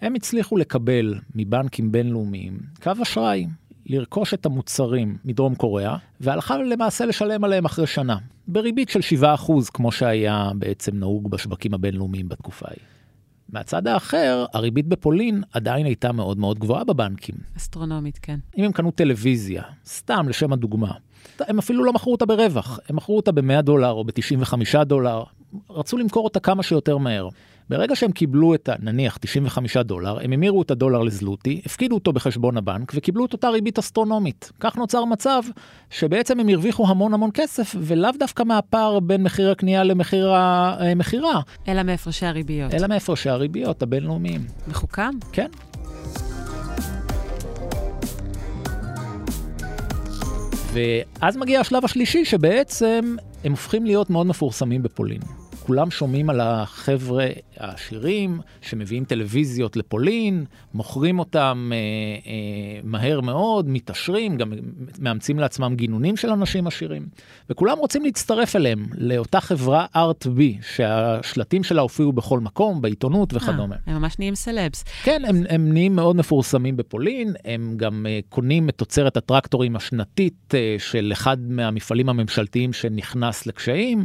הם 0.00 0.14
הצליחו 0.14 0.56
לקבל 0.56 1.14
מבנקים 1.34 1.92
בינלאומיים 1.92 2.58
קו 2.82 2.92
אשראי, 3.02 3.46
לרכוש 3.86 4.34
את 4.34 4.46
המוצרים 4.46 5.16
מדרום 5.24 5.54
קוריאה, 5.54 5.96
והלכה 6.20 6.58
למעשה 6.58 7.06
לשלם 7.06 7.44
עליהם 7.44 7.64
אחרי 7.64 7.86
שנה, 7.86 8.16
בריבית 8.48 8.88
של 8.88 9.00
7% 9.22 9.70
כמו 9.74 9.92
שהיה 9.92 10.50
בעצם 10.54 10.96
נהוג 10.96 11.30
בשווקים 11.30 11.74
הבינלאומיים 11.74 12.28
בתקופה 12.28 12.66
ההיא. 12.68 12.80
מהצד 13.48 13.86
האחר, 13.86 14.44
הריבית 14.52 14.86
בפולין 14.86 15.42
עדיין 15.52 15.86
הייתה 15.86 16.12
מאוד 16.12 16.38
מאוד 16.38 16.58
גבוהה 16.58 16.84
בבנקים. 16.84 17.34
אסטרונומית, 17.56 18.18
כן. 18.22 18.38
אם 18.58 18.64
הם 18.64 18.72
קנו 18.72 18.90
טלוויזיה, 18.90 19.62
סתם 19.86 20.28
לשם 20.28 20.52
הדוגמה, 20.52 20.92
הם 21.40 21.58
אפילו 21.58 21.84
לא 21.84 21.92
מכרו 21.92 22.12
אותה 22.12 22.26
ברווח, 22.26 22.78
הם 22.88 22.96
מכרו 22.96 23.16
אותה 23.16 23.32
ב-100 23.32 23.60
דולר 23.60 23.90
או 23.90 24.04
ב-95 24.04 24.84
דולר, 24.84 25.22
רצו 25.70 25.98
למכור 25.98 26.24
אותה 26.24 26.40
כמה 26.40 26.62
שיותר 26.62 26.98
מהר. 26.98 27.28
ברגע 27.68 27.96
שהם 27.96 28.12
קיבלו 28.12 28.54
את, 28.54 28.68
נניח, 28.80 29.18
95 29.20 29.76
דולר, 29.76 30.18
הם 30.24 30.32
המירו 30.32 30.62
את 30.62 30.70
הדולר 30.70 31.02
לזלוטי, 31.02 31.60
הפקידו 31.66 31.94
אותו 31.94 32.12
בחשבון 32.12 32.56
הבנק 32.56 32.92
וקיבלו 32.94 33.26
את 33.26 33.32
אותה 33.32 33.48
ריבית 33.48 33.78
אסטרונומית. 33.78 34.52
כך 34.60 34.76
נוצר 34.76 35.04
מצב 35.04 35.42
שבעצם 35.90 36.40
הם 36.40 36.48
הרוויחו 36.48 36.88
המון 36.88 37.14
המון 37.14 37.30
כסף, 37.34 37.76
ולאו 37.78 38.10
דווקא 38.18 38.42
מהפער 38.42 39.00
בין 39.00 39.22
מחיר 39.22 39.50
הקנייה 39.50 39.84
למחיר 39.84 40.32
המכירה. 40.34 41.40
אלא 41.68 41.82
מהפרשי 41.82 42.26
הריביות. 42.26 42.74
אלא 42.74 42.86
מהפרשי 42.86 43.30
הריביות 43.30 43.82
הבינלאומיים. 43.82 44.40
מחוכם? 44.68 45.10
כן. 45.32 45.48
ואז 50.74 51.36
מגיע 51.36 51.60
השלב 51.60 51.84
השלישי 51.84 52.24
שבעצם 52.24 53.16
הם 53.44 53.50
הופכים 53.50 53.86
להיות 53.86 54.10
מאוד 54.10 54.26
מפורסמים 54.26 54.82
בפולין. 54.82 55.20
כולם 55.66 55.90
שומעים 55.90 56.30
על 56.30 56.40
החבר'ה 56.40 57.26
העשירים 57.56 58.40
שמביאים 58.60 59.04
טלוויזיות 59.04 59.76
לפולין, 59.76 60.44
מוכרים 60.74 61.18
אותם 61.18 61.70
אה, 61.72 61.76
אה, 62.30 62.80
מהר 62.84 63.20
מאוד, 63.20 63.68
מתעשרים, 63.68 64.36
גם 64.36 64.52
מאמצים 64.98 65.38
לעצמם 65.38 65.74
גינונים 65.76 66.16
של 66.16 66.30
אנשים 66.30 66.66
עשירים, 66.66 67.06
וכולם 67.50 67.78
רוצים 67.78 68.04
להצטרף 68.04 68.56
אליהם, 68.56 68.86
לאותה 68.94 69.40
חברה 69.40 69.86
ArtB, 69.96 70.40
שהשלטים 70.74 71.64
שלה 71.64 71.82
הופיעו 71.82 72.12
בכל 72.12 72.40
מקום, 72.40 72.82
בעיתונות 72.82 73.32
אה, 73.32 73.38
וכדומה. 73.38 73.76
הם 73.86 73.94
ממש 73.94 74.18
נהיים 74.18 74.34
סלבס. 74.34 74.84
כן, 75.02 75.22
הם, 75.28 75.42
הם 75.48 75.72
נהיים 75.72 75.96
מאוד 75.96 76.16
מפורסמים 76.16 76.76
בפולין, 76.76 77.34
הם 77.44 77.74
גם 77.76 78.06
אה, 78.08 78.20
קונים 78.28 78.68
את 78.68 78.74
תוצרת 78.76 79.16
הטרקטורים 79.16 79.76
השנתית 79.76 80.54
אה, 80.54 80.76
של 80.78 81.10
אחד 81.12 81.36
מהמפעלים 81.40 82.08
הממשלתיים 82.08 82.72
שנכנס 82.72 83.46
לקשיים. 83.46 84.04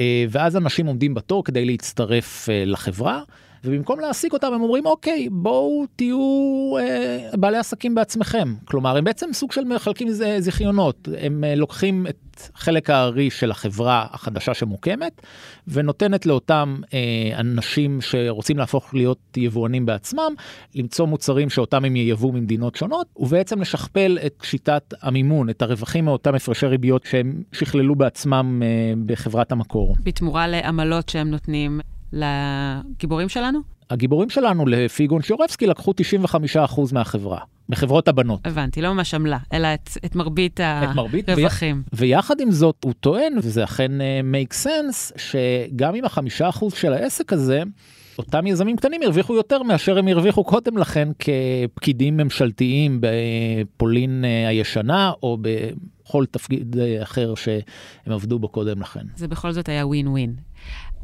אה, 0.00 0.24
ואז 0.30 0.56
אנשים 0.56 0.86
עומדים 0.90 1.14
בתור 1.14 1.44
כדי 1.44 1.64
להצטרף 1.64 2.48
אה, 2.48 2.64
לחברה. 2.66 3.22
ובמקום 3.64 4.00
להעסיק 4.00 4.32
אותם 4.32 4.52
הם 4.52 4.62
אומרים 4.62 4.86
אוקיי 4.86 5.28
בואו 5.30 5.84
תהיו 5.96 6.18
אה, 6.80 7.30
בעלי 7.38 7.58
עסקים 7.58 7.94
בעצמכם. 7.94 8.54
כלומר 8.64 8.96
הם 8.96 9.04
בעצם 9.04 9.32
סוג 9.32 9.52
של 9.52 9.64
מחלקים 9.64 10.08
זיכיונות, 10.38 11.08
הם 11.18 11.44
אה, 11.44 11.54
לוקחים 11.54 12.06
את 12.06 12.40
חלק 12.54 12.90
הארי 12.90 13.30
של 13.30 13.50
החברה 13.50 14.06
החדשה 14.10 14.54
שמוקמת 14.54 15.22
ונותנת 15.68 16.26
לאותם 16.26 16.76
אה, 16.94 16.98
אנשים 17.40 18.00
שרוצים 18.00 18.58
להפוך 18.58 18.94
להיות 18.94 19.36
יבואנים 19.36 19.86
בעצמם 19.86 20.34
למצוא 20.74 21.06
מוצרים 21.06 21.50
שאותם 21.50 21.84
הם 21.84 21.96
ייבאו 21.96 22.32
ממדינות 22.32 22.76
שונות 22.76 23.06
ובעצם 23.16 23.60
לשכפל 23.60 24.18
את 24.26 24.34
שיטת 24.42 24.94
המימון 25.02 25.50
את 25.50 25.62
הרווחים 25.62 26.04
מאותם 26.04 26.34
הפרשי 26.34 26.66
ריביות 26.66 27.04
שהם 27.04 27.42
שכללו 27.52 27.94
בעצמם 27.94 28.62
אה, 28.64 28.92
בחברת 29.06 29.52
המקור. 29.52 29.96
בתמורה 30.02 30.48
לעמלות 30.48 31.08
שהם 31.08 31.30
נותנים 31.30 31.80
לגיבורים 32.12 33.28
שלנו? 33.28 33.60
הגיבורים 33.90 34.30
שלנו 34.30 34.66
לפי 34.66 35.06
גונשיורבסקי 35.06 35.66
לקחו 35.66 35.92
95% 36.56 36.80
מהחברה. 36.92 37.38
מחברות 37.68 38.08
הבנות. 38.08 38.46
הבנתי, 38.46 38.82
לא 38.82 38.92
ממש 38.94 39.14
עמלה, 39.14 39.38
אלא 39.52 39.68
את, 39.74 39.90
את 40.04 40.14
מרבית 40.14 40.60
הרווחים. 41.28 41.82
ויחד 41.92 42.40
עם 42.40 42.50
זאת, 42.50 42.84
הוא 42.84 42.92
טוען, 43.00 43.32
וזה 43.36 43.64
אכן 43.64 43.92
uh, 44.00 44.04
make 44.34 44.54
sense, 44.64 45.18
שגם 45.18 45.94
עם 45.94 46.04
החמישה 46.04 46.48
אחוז 46.48 46.72
של 46.74 46.92
העסק 46.92 47.32
הזה, 47.32 47.62
אותם 48.18 48.46
יזמים 48.46 48.76
קטנים 48.76 49.02
הרוויחו 49.02 49.34
יותר 49.34 49.62
מאשר 49.62 49.98
הם 49.98 50.08
הרוויחו 50.08 50.44
קודם 50.44 50.78
לכן 50.78 51.08
כפקידים 51.18 52.16
ממשלתיים 52.16 53.00
בפולין 53.00 54.24
uh, 54.24 54.48
הישנה, 54.48 55.12
או 55.22 55.38
בכל 55.40 56.26
תפקיד 56.30 56.76
uh, 56.76 57.02
אחר 57.02 57.34
שהם 57.34 57.62
עבדו 58.12 58.38
בו 58.38 58.48
קודם 58.48 58.80
לכן. 58.80 59.04
זה 59.16 59.28
בכל 59.28 59.52
זאת 59.52 59.68
היה 59.68 59.86
ווין 59.86 60.08
ווין. 60.08 60.34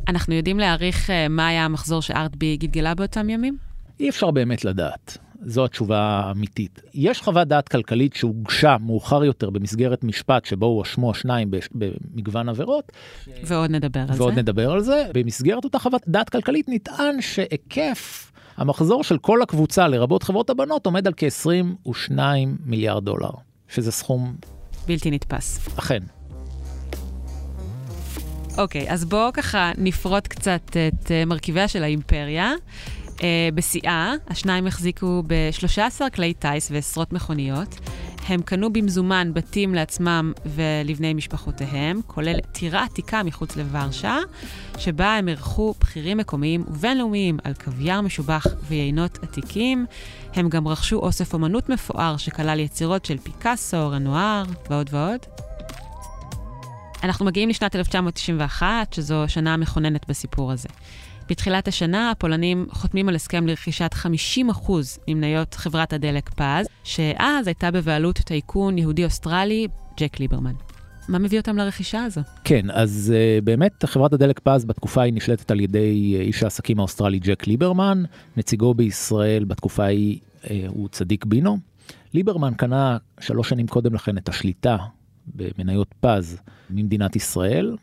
אנחנו 0.08 0.34
יודעים 0.34 0.58
להעריך 0.58 1.10
uh, 1.10 1.12
מה 1.30 1.48
היה 1.48 1.64
המחזור 1.64 2.02
שארטבי 2.02 2.56
גלגלה 2.56 2.94
באותם 2.94 3.30
ימים? 3.30 3.56
אי 4.00 4.08
אפשר 4.08 4.30
באמת 4.30 4.64
לדעת. 4.64 5.18
זו 5.42 5.64
התשובה 5.64 5.98
האמיתית. 5.98 6.80
יש 6.94 7.22
חוות 7.22 7.48
דעת 7.48 7.68
כלכלית 7.68 8.14
שהוגשה 8.14 8.76
מאוחר 8.80 9.24
יותר 9.24 9.50
במסגרת 9.50 10.04
משפט 10.04 10.44
שבו 10.44 10.66
הואשמו 10.66 11.10
השניים 11.10 11.50
במגוון 11.74 12.48
עבירות. 12.48 12.92
ועוד 13.44 13.70
נדבר 13.70 14.00
על 14.00 14.14
זה. 14.14 14.22
ועוד 14.22 14.38
נדבר 14.38 14.70
על 14.70 14.80
זה. 14.80 15.06
במסגרת 15.14 15.64
אותה 15.64 15.78
חוות 15.78 16.02
דעת 16.08 16.30
כלכלית 16.30 16.66
נטען 16.68 17.20
שהיקף 17.20 18.32
המחזור 18.56 19.04
של 19.04 19.18
כל 19.18 19.42
הקבוצה, 19.42 19.88
לרבות 19.88 20.22
חברות 20.22 20.50
הבנות, 20.50 20.86
עומד 20.86 21.06
על 21.06 21.12
כ-22 21.16 22.18
מיליארד 22.64 23.04
דולר, 23.04 23.30
שזה 23.68 23.92
סכום... 23.92 24.36
בלתי 24.86 25.10
נתפס. 25.10 25.78
אכן. 25.78 26.02
אוקיי, 28.58 28.90
אז 28.90 29.04
בואו 29.04 29.32
ככה 29.32 29.72
נפרוט 29.78 30.26
קצת 30.26 30.70
את 30.70 31.10
אה, 31.10 31.24
מרכיביה 31.24 31.68
של 31.68 31.82
האימפריה. 31.82 32.52
Uh, 33.16 33.18
בשיאה, 33.54 34.14
השניים 34.28 34.66
החזיקו 34.66 35.22
ב-13 35.26 36.10
כלי 36.14 36.34
טיס 36.34 36.70
ועשרות 36.70 37.12
מכוניות. 37.12 37.78
הם 38.28 38.42
קנו 38.42 38.72
במזומן 38.72 39.30
בתים 39.34 39.74
לעצמם 39.74 40.32
ולבני 40.46 41.14
משפחותיהם, 41.14 42.00
כולל 42.06 42.40
טירה 42.52 42.84
עתיקה 42.84 43.22
מחוץ 43.22 43.56
לוורשה, 43.56 44.18
שבה 44.78 45.14
הם 45.14 45.28
אירחו 45.28 45.74
בכירים 45.80 46.16
מקומיים 46.16 46.64
ובינלאומיים 46.68 47.38
על 47.44 47.54
קוויאר 47.64 48.00
משובח 48.00 48.46
ויינות 48.68 49.18
עתיקים. 49.22 49.86
הם 50.34 50.48
גם 50.48 50.68
רכשו 50.68 50.96
אוסף 50.96 51.34
אומנות 51.34 51.68
מפואר 51.68 52.16
שכלל 52.16 52.60
יצירות 52.60 53.04
של 53.04 53.18
פיקאסו, 53.18 53.90
רנואר 53.90 54.42
ועוד 54.70 54.90
ועוד. 54.92 55.45
אנחנו 57.06 57.26
מגיעים 57.26 57.48
לשנת 57.48 57.76
1991, 57.76 58.92
שזו 58.92 59.24
השנה 59.24 59.54
המכוננת 59.54 60.08
בסיפור 60.08 60.52
הזה. 60.52 60.68
בתחילת 61.28 61.68
השנה 61.68 62.10
הפולנים 62.10 62.66
חותמים 62.70 63.08
על 63.08 63.14
הסכם 63.14 63.46
לרכישת 63.46 63.90
50% 63.94 64.72
ממניות 65.08 65.54
חברת 65.54 65.92
הדלק 65.92 66.30
פז, 66.30 66.66
שאז 66.84 67.46
הייתה 67.46 67.70
בבעלות 67.70 68.16
טייקון 68.18 68.78
יהודי-אוסטרלי, 68.78 69.68
ג'ק 69.96 70.20
ליברמן. 70.20 70.52
מה 71.08 71.18
מביא 71.18 71.40
אותם 71.40 71.56
לרכישה 71.56 72.04
הזו? 72.04 72.20
כן, 72.44 72.70
אז 72.70 73.14
אה, 73.14 73.44
באמת 73.44 73.84
חברת 73.84 74.12
הדלק 74.12 74.38
פז 74.38 74.64
בתקופה 74.64 75.02
היא 75.02 75.12
נשלטת 75.12 75.50
על 75.50 75.60
ידי 75.60 76.16
אה, 76.18 76.20
איש 76.20 76.42
העסקים 76.42 76.78
האוסטרלי 76.78 77.18
ג'ק 77.18 77.46
ליברמן, 77.46 78.02
נציגו 78.36 78.74
בישראל 78.74 79.44
בתקופה 79.44 79.84
ההיא 79.84 80.18
uh, 80.42 80.48
הוא 80.68 80.88
צדיק 80.88 81.24
בינו. 81.24 81.58
ליברמן 82.14 82.54
קנה 82.54 82.96
שלוש 83.20 83.48
שנים 83.48 83.66
קודם 83.66 83.94
לכן 83.94 84.18
את 84.18 84.28
השליטה 84.28 84.76
במניות 85.34 85.94
פז 86.00 86.38
ממדינת 86.70 87.16
ישראל, 87.16 87.76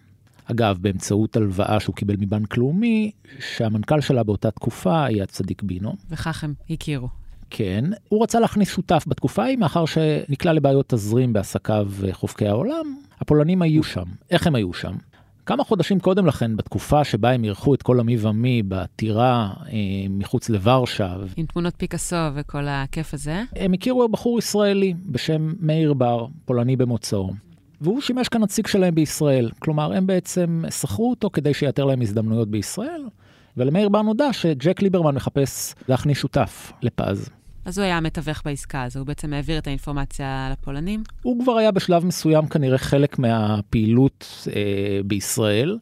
אגב, 0.45 0.77
באמצעות 0.81 1.35
הלוואה 1.35 1.79
שהוא 1.79 1.95
קיבל 1.95 2.15
מבנק 2.19 2.57
לאומי, 2.57 3.11
שהמנכ"ל 3.39 4.01
שלה 4.01 4.23
באותה 4.23 4.51
תקופה 4.51 5.05
היה 5.05 5.25
צדיק 5.25 5.63
בינו. 5.63 5.95
וכך 6.09 6.43
הם 6.43 6.53
הכירו. 6.69 7.07
כן, 7.49 7.85
הוא 8.09 8.23
רצה 8.23 8.39
להכניס 8.39 8.69
שותף 8.69 9.03
בתקופה 9.07 9.43
ההיא, 9.43 9.57
מאחר 9.57 9.85
שנקלע 9.85 10.53
לבעיות 10.53 10.89
תזרים 10.89 11.33
בעסקיו 11.33 11.91
חובקי 12.11 12.47
העולם. 12.47 12.95
הפולנים 13.19 13.61
היו 13.61 13.83
שם. 13.83 14.05
איך 14.31 14.47
הם 14.47 14.55
היו 14.55 14.73
שם? 14.73 14.95
כמה 15.45 15.63
חודשים 15.63 15.99
קודם 15.99 16.25
לכן, 16.25 16.55
בתקופה 16.57 17.03
שבה 17.03 17.31
הם 17.31 17.43
אירחו 17.43 17.73
את 17.73 17.81
כל 17.81 17.99
המי 17.99 18.17
ומי 18.19 18.63
בטירה 18.67 19.53
אה, 19.67 19.73
מחוץ 20.09 20.49
לוורשה. 20.49 21.15
עם 21.35 21.45
תמונות 21.45 21.73
פיקאסו 21.77 22.15
וכל 22.35 22.67
הכיף 22.67 23.13
הזה. 23.13 23.43
הם 23.55 23.73
הכירו 23.73 24.09
בחור 24.09 24.39
ישראלי 24.39 24.93
בשם 25.05 25.53
מאיר 25.59 25.93
בר, 25.93 26.27
פולני 26.45 26.75
במוצאו. 26.75 27.29
והוא 27.81 28.01
שימש 28.01 28.27
כנציג 28.27 28.67
שלהם 28.67 28.95
בישראל. 28.95 29.49
כלומר, 29.59 29.93
הם 29.93 30.07
בעצם 30.07 30.63
שכרו 30.69 31.09
אותו 31.09 31.29
כדי 31.33 31.53
שיאתר 31.53 31.85
להם 31.85 32.01
הזדמנויות 32.01 32.49
בישראל, 32.49 33.01
ולמאיר 33.57 33.89
בר 33.89 34.01
נודע 34.01 34.33
שג'ק 34.33 34.81
ליברמן 34.81 35.15
מחפש 35.15 35.75
להכניס 35.87 36.17
שותף 36.17 36.71
לפז. 36.81 37.29
אז 37.65 37.77
הוא 37.77 37.85
היה 37.85 37.97
המתווך 37.97 38.41
בעסקה 38.45 38.83
הזו, 38.83 38.99
הוא 38.99 39.07
בעצם 39.07 39.33
העביר 39.33 39.57
את 39.57 39.67
האינפורמציה 39.67 40.49
לפולנים? 40.51 41.03
הוא 41.21 41.43
כבר 41.43 41.57
היה 41.57 41.71
בשלב 41.71 42.05
מסוים 42.05 42.47
כנראה 42.47 42.77
חלק 42.77 43.19
מהפעילות 43.19 44.47
אה, 44.55 44.99
בישראל. 45.05 45.77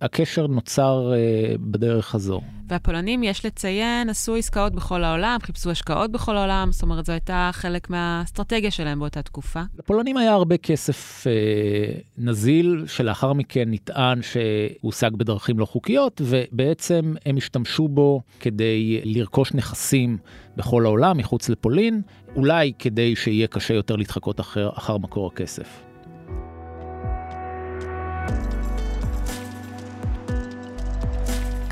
הקשר 0.00 0.46
נוצר 0.46 1.12
uh, 1.12 1.58
בדרך 1.60 2.14
הזו. 2.14 2.40
והפולנים, 2.68 3.22
יש 3.22 3.46
לציין, 3.46 4.08
עשו 4.08 4.34
עסקאות 4.34 4.72
בכל 4.74 5.04
העולם, 5.04 5.38
חיפשו 5.42 5.70
השקעות 5.70 6.12
בכל 6.12 6.36
העולם, 6.36 6.68
זאת 6.72 6.82
אומרת, 6.82 7.06
זו 7.06 7.12
הייתה 7.12 7.50
חלק 7.52 7.90
מהאסטרטגיה 7.90 8.70
שלהם 8.70 8.98
באותה 8.98 9.22
תקופה. 9.22 9.62
לפולנים 9.78 10.16
היה 10.16 10.32
הרבה 10.32 10.56
כסף 10.56 11.26
uh, 11.26 12.02
נזיל, 12.18 12.84
שלאחר 12.86 13.32
מכן 13.32 13.64
נטען 13.66 14.20
שהושג 14.22 15.10
בדרכים 15.10 15.58
לא 15.58 15.64
חוקיות, 15.64 16.20
ובעצם 16.24 17.14
הם 17.26 17.36
השתמשו 17.36 17.88
בו 17.88 18.20
כדי 18.40 19.00
לרכוש 19.04 19.54
נכסים 19.54 20.18
בכל 20.56 20.84
העולם, 20.84 21.18
מחוץ 21.18 21.48
לפולין, 21.48 22.02
אולי 22.36 22.72
כדי 22.78 23.16
שיהיה 23.16 23.46
קשה 23.46 23.74
יותר 23.74 23.96
להתחקות 23.96 24.40
אחר, 24.40 24.70
אחר 24.74 24.98
מקור 24.98 25.26
הכסף. 25.26 25.86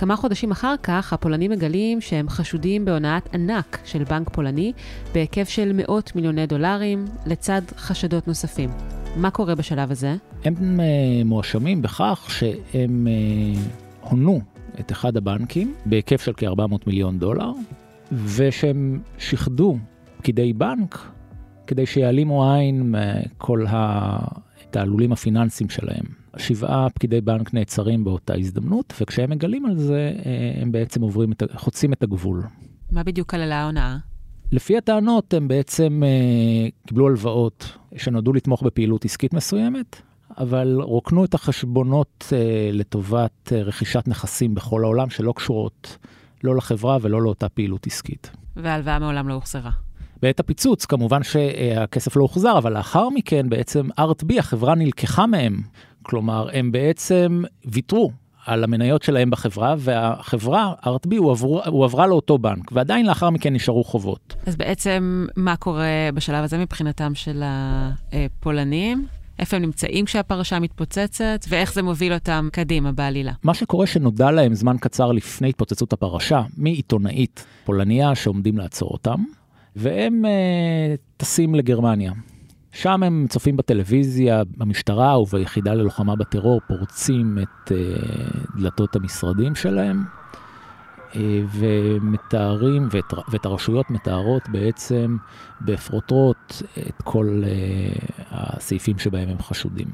כמה 0.04 0.16
חודשים 0.16 0.50
אחר 0.50 0.74
כך, 0.82 1.12
הפולנים 1.12 1.50
מגלים 1.50 2.00
שהם 2.00 2.28
חשודים 2.28 2.84
בהונאת 2.84 3.34
ענק 3.34 3.78
של 3.84 4.04
בנק 4.04 4.28
פולני 4.28 4.72
בהיקף 5.14 5.48
של 5.48 5.72
מאות 5.74 6.16
מיליוני 6.16 6.46
דולרים, 6.46 7.04
לצד 7.26 7.62
חשדות 7.76 8.28
נוספים. 8.28 8.70
מה 9.16 9.30
קורה 9.30 9.54
בשלב 9.54 9.90
הזה? 9.90 10.16
הם 10.44 10.54
uh, 10.54 11.24
מואשמים 11.24 11.82
בכך 11.82 12.26
שהם 12.30 13.06
uh, 13.06 14.08
הונו 14.10 14.40
את 14.80 14.92
אחד 14.92 15.16
הבנקים 15.16 15.74
בהיקף 15.86 16.22
של 16.22 16.32
כ-400 16.36 16.76
מיליון 16.86 17.18
דולר, 17.18 17.52
ושהם 18.12 19.00
שיחדו 19.18 19.76
פקידי 20.18 20.52
בנק 20.52 20.98
כדי 21.66 21.86
שיעלימו 21.86 22.52
עין 22.52 22.94
מכל 22.94 23.64
התעלולים 23.68 25.12
הפיננסיים 25.12 25.70
שלהם. 25.70 26.23
שבעה 26.36 26.90
פקידי 26.90 27.20
בנק 27.20 27.54
נעצרים 27.54 28.04
באותה 28.04 28.34
הזדמנות, 28.34 28.94
וכשהם 29.00 29.30
מגלים 29.30 29.66
על 29.66 29.78
זה, 29.78 30.12
אה, 30.26 30.62
הם 30.62 30.72
בעצם 30.72 31.02
עוברים, 31.02 31.32
את, 31.32 31.42
חוצים 31.54 31.92
את 31.92 32.02
הגבול. 32.02 32.42
מה 32.90 33.02
בדיוק 33.02 33.30
כללה 33.30 33.56
ההונאה? 33.56 33.96
לפי 34.52 34.76
הטענות, 34.76 35.34
הם 35.34 35.48
בעצם 35.48 36.02
אה, 36.04 36.68
קיבלו 36.86 37.06
הלוואות 37.08 37.78
שנועדו 37.96 38.32
לתמוך 38.32 38.62
בפעילות 38.62 39.04
עסקית 39.04 39.34
מסוימת, 39.34 40.02
אבל 40.38 40.78
רוקנו 40.80 41.24
את 41.24 41.34
החשבונות 41.34 42.32
אה, 42.32 42.70
לטובת 42.72 43.52
אה, 43.52 43.62
רכישת 43.62 44.08
נכסים 44.08 44.54
בכל 44.54 44.84
העולם 44.84 45.10
שלא 45.10 45.32
קשורות 45.36 45.98
לא 46.44 46.56
לחברה 46.56 46.98
ולא 47.00 47.22
לאותה 47.22 47.48
פעילות 47.48 47.86
עסקית. 47.86 48.30
וההלוואה 48.56 48.98
מעולם 48.98 49.28
לא 49.28 49.34
הוחזרה. 49.34 49.70
בעת 50.22 50.40
הפיצוץ 50.40 50.84
כמובן 50.84 51.22
שהכסף 51.22 52.16
לא 52.16 52.22
הוחזר, 52.22 52.58
אבל 52.58 52.72
לאחר 52.72 53.08
מכן 53.08 53.48
בעצם 53.48 53.88
ארט-בי, 53.98 54.38
החברה 54.38 54.74
נלקחה 54.74 55.26
מהם 55.26 55.62
כלומר, 56.04 56.48
הם 56.52 56.72
בעצם 56.72 57.42
ויתרו 57.64 58.10
על 58.46 58.64
המניות 58.64 59.02
שלהם 59.02 59.30
בחברה, 59.30 59.74
והחברה, 59.78 60.72
ארטבי, 60.86 61.16
הועברה 61.16 62.06
לאותו 62.06 62.38
בנק, 62.38 62.72
ועדיין 62.72 63.06
לאחר 63.06 63.30
מכן 63.30 63.52
נשארו 63.52 63.84
חובות. 63.84 64.34
אז 64.46 64.56
בעצם, 64.56 65.26
מה 65.36 65.56
קורה 65.56 66.08
בשלב 66.14 66.44
הזה 66.44 66.58
מבחינתם 66.58 67.14
של 67.14 67.42
הפולנים? 68.12 69.06
איפה 69.38 69.56
הם 69.56 69.62
נמצאים 69.62 70.04
כשהפרשה 70.04 70.58
מתפוצצת, 70.58 71.44
ואיך 71.48 71.72
זה 71.72 71.82
מוביל 71.82 72.14
אותם 72.14 72.48
קדימה 72.52 72.92
בעלילה. 72.92 73.32
מה 73.42 73.54
שקורה 73.54 73.86
שנודע 73.86 74.30
להם 74.30 74.54
זמן 74.54 74.76
קצר 74.80 75.12
לפני 75.12 75.48
התפוצצות 75.48 75.92
הפרשה, 75.92 76.42
מעיתונאית 76.56 77.46
פולניה 77.64 78.14
שעומדים 78.14 78.58
לעצור 78.58 78.90
אותם, 78.90 79.24
והם 79.76 80.24
אה, 80.24 80.94
טסים 81.16 81.54
לגרמניה. 81.54 82.12
שם 82.74 83.02
הם 83.02 83.26
צופים 83.28 83.56
בטלוויזיה, 83.56 84.42
במשטרה 84.56 85.20
וביחידה 85.20 85.74
ללוחמה 85.74 86.16
בטרור, 86.16 86.60
פורצים 86.68 87.38
את 87.38 87.72
אה, 87.72 87.76
דלתות 88.56 88.96
המשרדים 88.96 89.54
שלהם, 89.54 90.04
אה, 91.16 91.40
ומתארים, 91.52 92.88
ואת, 92.90 93.04
ואת 93.28 93.46
הרשויות 93.46 93.90
מתארות 93.90 94.42
בעצם 94.48 95.16
בפרוטרוט 95.60 96.52
את 96.88 97.02
כל 97.02 97.42
אה, 97.46 97.92
הסעיפים 98.30 98.98
שבהם 98.98 99.28
הם 99.28 99.38
חשודים. 99.38 99.88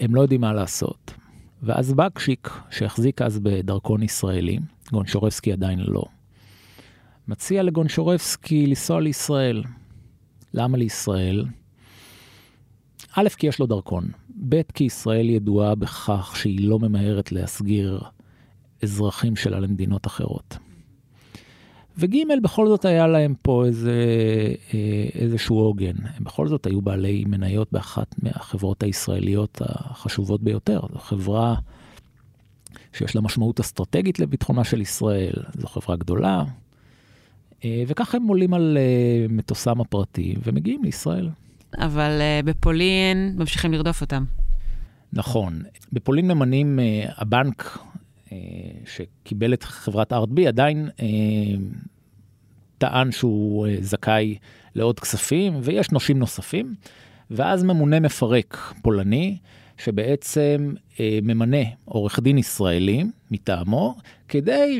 הם 0.00 0.14
לא 0.14 0.20
יודעים 0.20 0.40
מה 0.40 0.52
לעשות. 0.52 1.14
ואז 1.62 1.92
בקשיק, 1.92 2.50
שהחזיק 2.70 3.22
אז 3.22 3.38
בדרכון 3.38 4.02
ישראלי, 4.02 4.58
גונשורבסקי 4.92 5.52
עדיין 5.52 5.80
לא, 5.80 6.04
מציע 7.28 7.62
לגונשורבסקי 7.62 8.66
לנסוע 8.66 9.00
לישראל. 9.00 9.62
למה 10.54 10.78
לישראל? 10.78 11.44
א', 13.16 13.28
כי 13.36 13.46
יש 13.46 13.58
לו 13.58 13.66
דרכון, 13.66 14.08
ב', 14.48 14.62
כי 14.74 14.84
ישראל 14.84 15.30
ידועה 15.30 15.74
בכך 15.74 16.32
שהיא 16.36 16.68
לא 16.68 16.78
ממהרת 16.78 17.32
להסגיר 17.32 18.00
אזרחים 18.82 19.36
שלה 19.36 19.60
למדינות 19.60 20.06
אחרות. 20.06 20.58
וג', 21.98 22.16
בכל 22.42 22.68
זאת 22.68 22.84
היה 22.84 23.06
להם 23.06 23.34
פה 23.42 23.64
איזה, 23.64 24.04
אה, 24.74 25.08
איזשהו 25.14 25.58
עוגן. 25.58 25.94
הם 26.16 26.24
בכל 26.24 26.48
זאת 26.48 26.66
היו 26.66 26.80
בעלי 26.80 27.24
מניות 27.26 27.72
באחת 27.72 28.14
מהחברות 28.22 28.82
הישראליות 28.82 29.62
החשובות 29.64 30.42
ביותר. 30.42 30.80
זו 30.92 30.98
חברה 30.98 31.54
שיש 32.92 33.16
לה 33.16 33.22
משמעות 33.22 33.60
אסטרטגית 33.60 34.18
לביטחונה 34.18 34.64
של 34.64 34.80
ישראל, 34.80 35.34
זו 35.58 35.66
חברה 35.66 35.96
גדולה, 35.96 36.44
אה, 37.64 37.82
וככה 37.86 38.16
הם 38.16 38.26
עולים 38.26 38.54
על 38.54 38.78
אה, 38.80 39.26
מטוסם 39.28 39.80
הפרטי 39.80 40.34
ומגיעים 40.44 40.84
לישראל. 40.84 41.30
אבל 41.78 42.20
בפולין 42.44 43.34
ממשיכים 43.38 43.72
לרדוף 43.72 44.00
אותם. 44.00 44.24
נכון. 45.12 45.62
בפולין 45.92 46.28
ממנים, 46.28 46.78
הבנק 47.16 47.78
שקיבל 48.84 49.54
את 49.54 49.62
חברת 49.62 50.12
ארטבי 50.12 50.46
עדיין 50.46 50.88
טען 52.78 53.12
שהוא 53.12 53.66
זכאי 53.80 54.36
לעוד 54.74 55.00
כספים, 55.00 55.58
ויש 55.62 55.90
נושים 55.90 56.18
נוספים, 56.18 56.74
ואז 57.30 57.62
ממונה 57.62 58.00
מפרק 58.00 58.74
פולני, 58.82 59.36
שבעצם 59.78 60.74
אה, 61.00 61.18
ממנה 61.22 61.62
עורך 61.84 62.20
דין 62.20 62.38
ישראלי 62.38 63.04
מטעמו, 63.30 63.94
כדי 64.28 64.78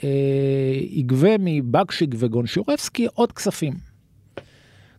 שיגבה 0.00 1.30
מבקשיק 1.38 2.14
וגונשורבסקי 2.18 3.06
עוד 3.14 3.32
כספים. 3.32 3.74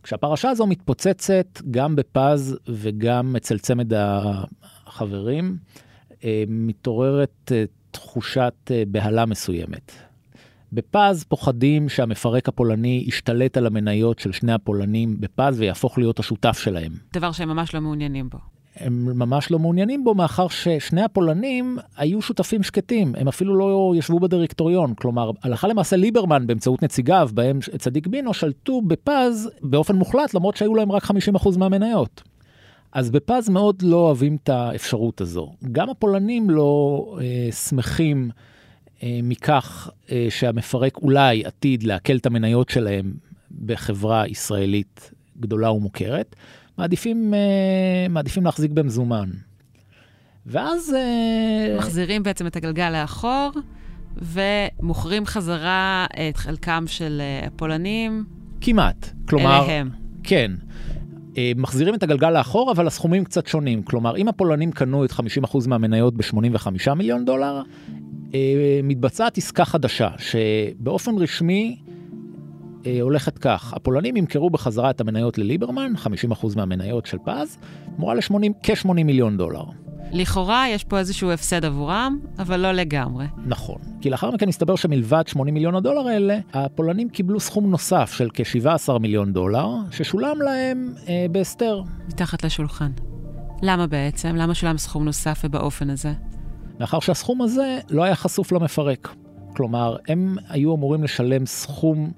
כשהפרשה 0.03 0.49
הזו 0.49 0.67
מתפוצצת 0.67 1.61
גם 1.71 1.95
בפז 1.95 2.57
וגם 2.67 3.35
אצל 3.35 3.57
צמד 3.57 3.91
החברים, 3.93 5.57
אה, 6.23 6.43
מתעוררת 6.47 7.51
אה, 7.51 7.63
תחושת 7.91 8.53
אה, 8.71 8.83
בהלה 8.87 9.25
מסוימת. 9.25 9.91
בפז 10.73 11.23
פוחדים 11.23 11.89
שהמפרק 11.89 12.47
הפולני 12.47 13.03
ישתלט 13.07 13.57
על 13.57 13.65
המניות 13.65 14.19
של 14.19 14.31
שני 14.31 14.53
הפולנים 14.53 15.21
בפז 15.21 15.59
ויהפוך 15.59 15.97
להיות 15.97 16.19
השותף 16.19 16.57
שלהם. 16.57 16.91
דבר 17.13 17.31
שהם 17.31 17.49
ממש 17.49 17.75
לא 17.75 17.81
מעוניינים 17.81 18.29
בו. 18.29 18.37
הם 18.79 19.19
ממש 19.19 19.51
לא 19.51 19.59
מעוניינים 19.59 20.03
בו, 20.03 20.15
מאחר 20.15 20.47
ששני 20.47 21.01
הפולנים 21.01 21.77
היו 21.97 22.21
שותפים 22.21 22.63
שקטים, 22.63 23.15
הם 23.17 23.27
אפילו 23.27 23.55
לא 23.55 23.93
ישבו 23.97 24.19
בדירקטוריון. 24.19 24.93
כלומר, 24.93 25.31
הלכה 25.43 25.67
למעשה 25.67 25.95
ליברמן 25.95 26.47
באמצעות 26.47 26.83
נציגיו, 26.83 27.29
בהם 27.33 27.59
צדיק 27.77 28.07
בינו, 28.07 28.33
שלטו 28.33 28.81
בפז 28.81 29.49
באופן 29.61 29.95
מוחלט, 29.95 30.33
למרות 30.33 30.57
שהיו 30.57 30.75
להם 30.75 30.91
רק 30.91 31.03
50% 31.03 31.57
מהמניות. 31.57 32.23
אז 32.91 33.09
בפז 33.09 33.49
מאוד 33.49 33.81
לא 33.81 33.95
אוהבים 33.97 34.37
את 34.43 34.49
האפשרות 34.49 35.21
הזו. 35.21 35.53
גם 35.71 35.89
הפולנים 35.89 36.49
לא 36.49 37.05
אה, 37.21 37.51
שמחים 37.51 38.29
אה, 39.03 39.19
מכך 39.23 39.89
אה, 40.11 40.27
שהמפרק 40.29 40.97
אולי 40.97 41.45
עתיד 41.45 41.83
לעכל 41.83 42.15
את 42.15 42.25
המניות 42.25 42.69
שלהם 42.69 43.13
בחברה 43.65 44.27
ישראלית 44.27 45.11
גדולה 45.39 45.71
ומוכרת, 45.71 46.35
מעדיפים, 46.79 47.33
אה, 47.33 48.07
מעדיפים 48.09 48.45
להחזיק 48.45 48.71
במזומן. 48.71 49.29
ואז... 50.45 50.93
אה, 50.93 51.77
מחזירים 51.77 52.23
בעצם 52.23 52.47
את 52.47 52.55
הגלגל 52.55 52.89
לאחור, 52.89 53.51
ומוכרים 54.17 55.25
חזרה 55.25 56.05
את 56.29 56.37
חלקם 56.37 56.83
של 56.87 57.21
אה, 57.21 57.47
הפולנים. 57.47 58.23
כמעט. 58.61 59.09
כלומר... 59.27 59.63
אליהם. 59.65 59.89
כן. 60.23 60.51
מחזירים 61.55 61.95
את 61.95 62.03
הגלגל 62.03 62.29
לאחור, 62.29 62.71
אבל 62.71 62.87
הסכומים 62.87 63.23
קצת 63.23 63.47
שונים. 63.47 63.83
כלומר, 63.83 64.17
אם 64.17 64.27
הפולנים 64.27 64.71
קנו 64.71 65.05
את 65.05 65.11
50% 65.11 65.15
מהמניות 65.67 66.17
ב-85 66.17 66.93
מיליון 66.95 67.25
דולר, 67.25 67.61
מתבצעת 68.83 69.37
עסקה 69.37 69.65
חדשה, 69.65 70.09
שבאופן 70.17 71.11
רשמי 71.17 71.79
הולכת 73.01 73.37
כך, 73.37 73.73
הפולנים 73.73 74.17
ימכרו 74.17 74.49
בחזרה 74.49 74.89
את 74.89 75.01
המניות 75.01 75.37
לליברמן, 75.37 75.93
50% 76.31 76.47
מהמניות 76.55 77.05
של 77.05 77.17
פז, 77.25 77.57
תמורה 77.95 78.15
לכ-80 78.15 78.91
מיליון 78.93 79.37
דולר. 79.37 79.63
לכאורה 80.11 80.69
יש 80.69 80.83
פה 80.83 80.99
איזשהו 80.99 81.31
הפסד 81.31 81.65
עבורם, 81.65 82.19
אבל 82.39 82.59
לא 82.59 82.71
לגמרי. 82.71 83.25
נכון, 83.45 83.77
כי 84.01 84.09
לאחר 84.09 84.31
מכן 84.31 84.49
הסתבר 84.49 84.75
שמלבד 84.75 85.23
80 85.27 85.53
מיליון 85.53 85.75
הדולר 85.75 86.07
האלה, 86.07 86.39
הפולנים 86.53 87.09
קיבלו 87.09 87.39
סכום 87.39 87.71
נוסף 87.71 88.11
של 88.11 88.29
כ-17 88.33 88.99
מיליון 88.99 89.33
דולר, 89.33 89.67
ששולם 89.91 90.41
להם 90.41 90.93
אה, 91.07 91.25
בהסתר. 91.31 91.81
מתחת 92.07 92.43
לשולחן. 92.43 92.91
למה 93.61 93.87
בעצם? 93.87 94.35
למה 94.35 94.53
שולם 94.53 94.77
סכום 94.77 95.05
נוסף 95.05 95.41
ובאופן 95.43 95.89
הזה? 95.89 96.13
מאחר 96.79 96.99
שהסכום 96.99 97.41
הזה 97.41 97.79
לא 97.89 98.03
היה 98.03 98.15
חשוף 98.15 98.51
למפרק. 98.51 99.15
כלומר, 99.55 99.95
הם 100.07 100.35
היו 100.49 100.75
אמורים 100.75 101.03
לשלם 101.03 101.45
סכום 101.45 102.11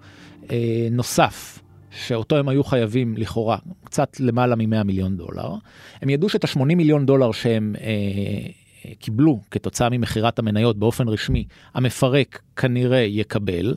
אה, 0.51 0.87
נוסף 0.91 1.59
שאותו 1.91 2.37
הם 2.37 2.49
היו 2.49 2.63
חייבים 2.63 3.17
לכאורה, 3.17 3.57
קצת 3.83 4.19
למעלה 4.19 4.55
מ-100 4.55 4.83
מיליון 4.83 5.17
דולר. 5.17 5.49
הם 6.01 6.09
ידעו 6.09 6.29
שאת 6.29 6.43
ה-80 6.43 6.63
מיליון 6.63 7.05
דולר 7.05 7.31
שהם 7.31 7.75
אה, 7.81 7.87
אה, 8.85 8.91
קיבלו 8.99 9.39
כתוצאה 9.51 9.89
ממכירת 9.89 10.39
המניות 10.39 10.77
באופן 10.77 11.07
רשמי, 11.07 11.45
המפרק 11.73 12.41
כנראה 12.55 12.99
יקבל, 12.99 13.75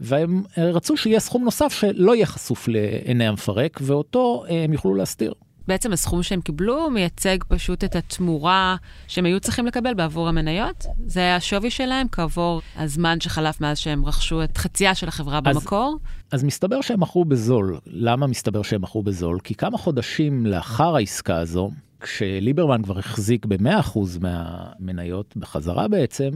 והם 0.00 0.42
אה, 0.58 0.70
רצו 0.70 0.96
שיהיה 0.96 1.20
סכום 1.20 1.44
נוסף 1.44 1.72
שלא 1.72 2.14
יהיה 2.14 2.26
חשוף 2.26 2.68
לעיני 2.68 3.26
המפרק, 3.26 3.80
ואותו 3.82 4.44
אה, 4.48 4.64
הם 4.64 4.72
יוכלו 4.72 4.94
להסתיר. 4.94 5.34
בעצם 5.68 5.92
הסכום 5.92 6.22
שהם 6.22 6.40
קיבלו 6.40 6.90
מייצג 6.90 7.38
פשוט 7.48 7.84
את 7.84 7.96
התמורה 7.96 8.76
שהם 9.08 9.24
היו 9.24 9.40
צריכים 9.40 9.66
לקבל 9.66 9.94
בעבור 9.94 10.28
המניות? 10.28 10.84
זה 11.06 11.20
היה 11.20 11.36
השווי 11.36 11.70
שלהם 11.70 12.06
כעבור 12.12 12.60
הזמן 12.76 13.20
שחלף 13.20 13.60
מאז 13.60 13.78
שהם 13.78 14.04
רכשו 14.04 14.44
את 14.44 14.58
חצייה 14.58 14.94
של 14.94 15.08
החברה 15.08 15.40
אז, 15.44 15.56
במקור? 15.56 15.98
אז 16.32 16.44
מסתבר 16.44 16.80
שהם 16.80 17.00
מכרו 17.00 17.24
בזול. 17.24 17.78
למה 17.86 18.26
מסתבר 18.26 18.62
שהם 18.62 18.82
מכרו 18.82 19.02
בזול? 19.02 19.38
כי 19.44 19.54
כמה 19.54 19.78
חודשים 19.78 20.46
לאחר 20.46 20.96
העסקה 20.96 21.36
הזו, 21.36 21.70
כשליברמן 22.00 22.82
כבר 22.82 22.98
החזיק 22.98 23.46
ב-100% 23.46 23.98
מהמניות 24.20 25.36
בחזרה 25.36 25.88
בעצם, 25.88 26.30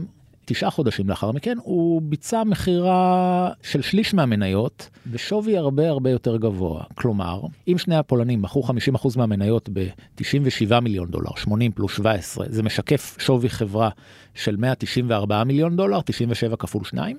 תשעה 0.49 0.69
חודשים 0.69 1.09
לאחר 1.09 1.31
מכן, 1.31 1.57
הוא 1.63 2.01
ביצע 2.01 2.43
מכירה 2.43 3.51
של 3.61 3.81
שליש 3.81 4.13
מהמניות 4.13 4.89
בשווי 5.11 5.57
הרבה 5.57 5.89
הרבה 5.89 6.09
יותר 6.09 6.37
גבוה. 6.37 6.83
כלומר, 6.95 7.41
אם 7.67 7.77
שני 7.77 7.95
הפולנים 7.95 8.41
מכרו 8.41 8.63
50% 8.63 9.17
מהמניות 9.17 9.69
ב-97 9.73 10.79
מיליון 10.79 11.07
דולר, 11.07 11.35
80 11.35 11.71
פלוס 11.71 11.91
17, 11.95 12.45
זה 12.49 12.63
משקף 12.63 13.17
שווי 13.19 13.49
חברה 13.49 13.89
של 14.35 14.55
194 14.55 15.43
מיליון 15.43 15.75
דולר, 15.75 16.01
97 16.01 16.55
כפול 16.55 16.83
2. 16.83 17.17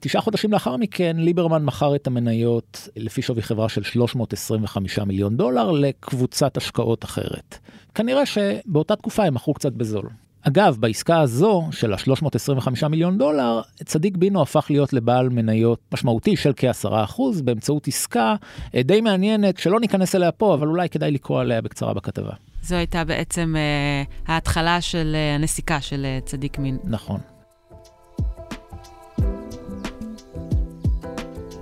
תשעה 0.00 0.22
חודשים 0.22 0.52
לאחר 0.52 0.76
מכן 0.76 1.16
ליברמן 1.18 1.64
מכר 1.64 1.96
את 1.96 2.06
המניות 2.06 2.88
לפי 2.96 3.22
שווי 3.22 3.42
חברה 3.42 3.68
של 3.68 3.82
325 3.82 4.98
מיליון 4.98 5.36
דולר 5.36 5.70
לקבוצת 5.70 6.56
השקעות 6.56 7.04
אחרת. 7.04 7.58
כנראה 7.94 8.26
שבאותה 8.26 8.96
תקופה 8.96 9.24
הם 9.24 9.34
מכרו 9.34 9.54
קצת 9.54 9.72
בזול. 9.72 10.08
אגב, 10.42 10.76
בעסקה 10.80 11.20
הזו 11.20 11.68
של 11.70 11.92
ה-325 11.92 12.88
מיליון 12.88 13.18
דולר, 13.18 13.60
צדיק 13.84 14.16
בינו 14.16 14.42
הפך 14.42 14.66
להיות 14.70 14.92
לבעל 14.92 15.28
מניות 15.28 15.78
משמעותי 15.92 16.36
של 16.36 16.52
כ-10% 16.56 17.20
באמצעות 17.44 17.88
עסקה 17.88 18.34
אה, 18.74 18.82
די 18.82 19.00
מעניינת, 19.00 19.58
שלא 19.58 19.80
ניכנס 19.80 20.14
אליה 20.14 20.32
פה, 20.32 20.54
אבל 20.54 20.68
אולי 20.68 20.88
כדאי 20.88 21.10
לקרוא 21.10 21.40
עליה 21.40 21.60
בקצרה 21.60 21.94
בכתבה. 21.94 22.30
זו 22.62 22.76
הייתה 22.76 23.04
בעצם 23.04 23.54
uh, 23.56 24.30
ההתחלה 24.30 24.80
של 24.80 25.16
uh, 25.16 25.38
הנסיקה 25.38 25.80
של 25.80 26.06
uh, 26.06 26.26
צדיק 26.26 26.58
מין. 26.58 26.78
נכון. 26.84 27.20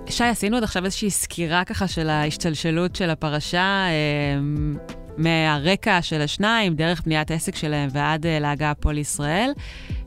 שי, 0.08 0.24
עשינו 0.24 0.56
עד 0.56 0.62
עכשיו 0.62 0.84
איזושהי 0.84 1.10
סקירה 1.10 1.64
ככה 1.64 1.88
של 1.88 2.08
ההשתלשלות 2.08 2.96
של 2.96 3.10
הפרשה, 3.10 3.86
מהרקע 5.18 6.02
של 6.02 6.20
השניים, 6.20 6.74
דרך 6.74 7.02
בניית 7.04 7.30
עסק 7.30 7.56
שלהם 7.56 7.88
ועד 7.92 8.26
להגעה 8.26 8.74
פה 8.74 8.92
לישראל, 8.92 9.50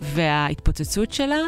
וההתפוצצות 0.01 1.11
שלה. 1.11 1.41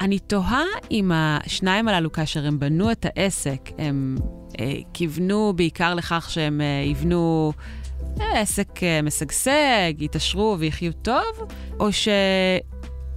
אני 0.00 0.18
תוהה 0.18 0.64
אם 0.90 1.10
השניים 1.14 1.88
הללו, 1.88 2.12
כאשר 2.12 2.46
הם 2.46 2.58
בנו 2.58 2.92
את 2.92 3.06
העסק, 3.08 3.70
הם 3.78 4.16
אה, 4.60 4.74
כיוונו 4.94 5.52
בעיקר 5.56 5.94
לכך 5.94 6.30
שהם 6.30 6.60
אה, 6.60 6.84
יבנו 6.86 7.52
אה, 8.20 8.40
עסק 8.40 8.82
אה, 8.82 9.02
משגשג, 9.02 9.92
יתעשרו 9.98 10.56
ויחיו 10.58 10.92
טוב, 10.92 11.52
או 11.80 11.88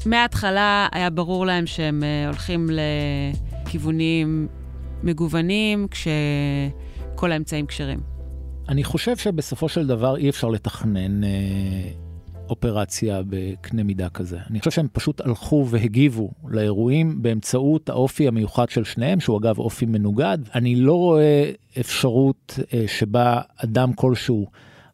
שמההתחלה 0.06 0.88
היה 0.92 1.10
ברור 1.10 1.46
להם 1.46 1.68
שהם 1.68 2.04
אה, 2.04 2.28
הולכים 2.28 2.70
לכיוונים 3.66 4.48
מגוונים, 5.04 5.88
כשכל 5.92 7.32
האמצעים 7.32 7.66
כשרים. 7.66 8.15
אני 8.70 8.84
חושב 8.84 9.18
שבסופו 9.18 9.70
של 9.70 9.88
דבר 9.88 10.18
אי 10.18 10.30
אפשר 10.30 10.50
לתכנן 10.50 11.24
אה, 11.24 11.30
אופרציה 12.50 13.22
בקנה 13.30 13.84
מידה 13.84 14.10
כזה. 14.10 14.38
אני 14.50 14.60
חושב 14.60 14.72
שהם 14.72 14.88
פשוט 14.94 15.22
הלכו 15.22 15.68
והגיבו 15.70 16.32
לאירועים 16.48 17.22
באמצעות 17.22 17.90
האופי 17.90 18.28
המיוחד 18.28 18.70
של 18.70 18.84
שניהם, 18.84 19.20
שהוא 19.20 19.38
אגב 19.40 19.60
אופי 19.60 19.86
מנוגד. 19.86 20.38
אני 20.56 20.76
לא 20.76 20.94
רואה 20.94 21.52
אפשרות 21.80 22.60
אה, 22.74 22.84
שבה 22.88 23.42
אדם 23.58 23.94
כלשהו, 23.94 24.48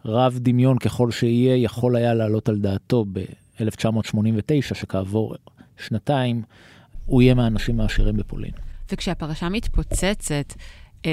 רב 0.05 0.39
דמיון 0.41 0.77
ככל 0.77 1.11
שיהיה, 1.11 1.55
יכול 1.55 1.95
היה 1.95 2.13
לעלות 2.13 2.49
על 2.49 2.59
דעתו 2.59 3.05
ב-1989, 3.13 4.61
שכעבור 4.61 5.35
שנתיים, 5.77 6.41
הוא 7.05 7.21
יהיה 7.21 7.33
מהאנשים 7.33 7.79
העשירים 7.79 8.17
בפולין. 8.17 8.51
וכשהפרשה 8.91 9.49
מתפוצצת, 9.49 10.53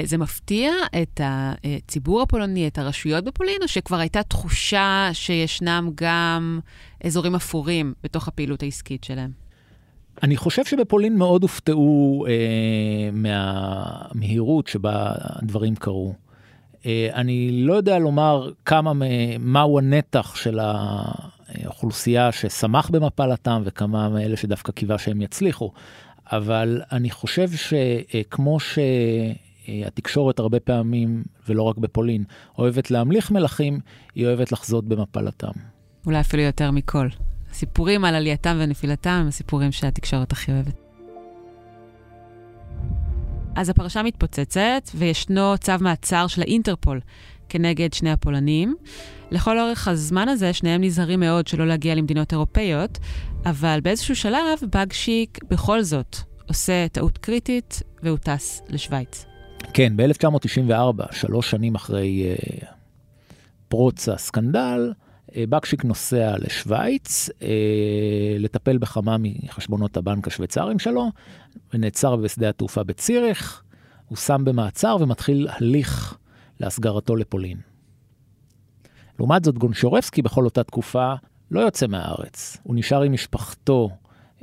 זה 0.03 0.17
מפתיע 0.17 0.71
את 1.01 1.21
הציבור 1.23 2.21
הפולני, 2.21 2.67
את 2.67 2.77
הרשויות 2.77 3.23
בפולין, 3.23 3.57
או 3.61 3.67
שכבר 3.67 3.97
הייתה 3.97 4.23
תחושה 4.23 5.09
שישנם 5.13 5.89
גם 5.95 6.59
אזורים 7.03 7.35
אפורים 7.35 7.93
בתוך 8.03 8.27
הפעילות 8.27 8.63
העסקית 8.63 9.03
שלהם? 9.03 9.31
אני 10.23 10.37
חושב 10.37 10.65
שבפולין 10.65 11.17
מאוד 11.17 11.41
הופתעו 11.41 12.25
אה, 12.27 13.09
מהמהירות 13.13 14.67
שבה 14.67 15.11
הדברים 15.19 15.75
קרו. 15.75 16.13
אה, 16.85 17.09
אני 17.13 17.51
לא 17.51 17.73
יודע 17.73 17.99
לומר 17.99 18.51
כמה, 18.65 18.91
מהו 19.39 19.79
הנתח 19.79 20.35
של 20.35 20.59
האוכלוסייה 20.61 22.31
ששמח 22.31 22.89
במפלתם 22.89 23.61
וכמה 23.65 24.09
מאלה 24.09 24.37
שדווקא 24.37 24.71
קיווה 24.71 24.97
שהם 24.97 25.21
יצליחו, 25.21 25.71
אבל 26.31 26.81
אני 26.91 27.09
חושב 27.09 27.49
שכמו 27.51 28.59
ש... 28.59 28.79
אה, 29.69 29.87
התקשורת 29.87 30.39
הרבה 30.39 30.59
פעמים, 30.59 31.23
ולא 31.47 31.63
רק 31.63 31.77
בפולין, 31.77 32.23
אוהבת 32.57 32.91
להמליך 32.91 33.31
מלכים, 33.31 33.79
היא 34.15 34.25
אוהבת 34.25 34.51
לחזות 34.51 34.87
במפלתם. 34.87 35.51
אולי 36.05 36.19
אפילו 36.19 36.43
יותר 36.43 36.71
מכל. 36.71 37.07
הסיפורים 37.51 38.05
על 38.05 38.15
עלייתם 38.15 38.57
ונפילתם 38.59 39.09
הם 39.09 39.27
הסיפורים 39.27 39.71
שהתקשורת 39.71 40.31
הכי 40.31 40.51
אוהבת. 40.51 40.75
אז 43.55 43.69
הפרשה 43.69 44.03
מתפוצצת, 44.03 44.89
וישנו 44.95 45.57
צו 45.57 45.71
מעצר 45.81 46.27
של 46.27 46.41
האינטרפול 46.41 46.99
כנגד 47.49 47.93
שני 47.93 48.11
הפולנים. 48.11 48.75
לכל 49.31 49.59
אורך 49.59 49.87
הזמן 49.87 50.29
הזה, 50.29 50.53
שניהם 50.53 50.83
נזהרים 50.83 51.19
מאוד 51.19 51.47
שלא 51.47 51.67
להגיע 51.67 51.95
למדינות 51.95 52.33
אירופאיות, 52.33 52.97
אבל 53.45 53.79
באיזשהו 53.83 54.15
שלב, 54.15 54.59
בגשיק 54.75 55.39
בכל 55.49 55.81
זאת 55.81 56.17
עושה 56.47 56.87
טעות 56.87 57.17
קריטית, 57.17 57.81
והוא 58.03 58.17
טס 58.17 58.61
לשוויץ. 58.69 59.28
כן, 59.73 59.93
ב-1994, 59.97 61.13
שלוש 61.15 61.51
שנים 61.51 61.75
אחרי 61.75 62.35
uh, 62.35 62.65
פרוץ 63.67 64.09
הסקנדל, 64.09 64.93
uh, 65.27 65.33
בקשיק 65.49 65.85
נוסע 65.85 66.35
לשוויץ 66.37 67.29
uh, 67.29 67.43
לטפל 68.39 68.77
בכמה 68.77 69.15
מחשבונות 69.19 69.97
הבנק 69.97 70.27
השוויצריים 70.27 70.79
שלו, 70.79 71.11
ונעצר 71.73 72.15
בשדה 72.15 72.49
התעופה 72.49 72.83
בציריך, 72.83 73.63
הוא 74.07 74.17
שם 74.17 74.41
במעצר 74.45 74.97
ומתחיל 74.99 75.47
הליך 75.51 76.17
להסגרתו 76.59 77.15
לפולין. 77.15 77.57
לעומת 79.19 79.43
זאת, 79.43 79.57
גונשורבסקי 79.57 80.21
בכל 80.21 80.45
אותה 80.45 80.63
תקופה 80.63 81.13
לא 81.51 81.59
יוצא 81.59 81.87
מהארץ. 81.87 82.57
הוא 82.63 82.75
נשאר 82.75 83.01
עם 83.01 83.13
משפחתו 83.13 83.89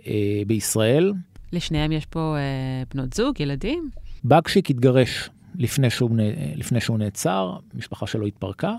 אה, 0.07 0.43
בישראל. 0.47 1.13
לשניהם 1.53 1.93
יש 1.93 2.07
פה 2.07 2.37
אה, 2.39 2.83
בנות 2.95 3.13
זוג, 3.13 3.41
ילדים? 3.41 3.91
בגשיק 4.29 4.71
התגרש 4.71 5.31
לפני 5.59 5.91
שהוא, 5.91 6.11
לפני 6.55 6.81
שהוא 6.81 6.99
נעצר, 6.99 7.57
משפחה 7.75 8.07
שלו 8.07 8.27
התפרקה. 8.27 8.75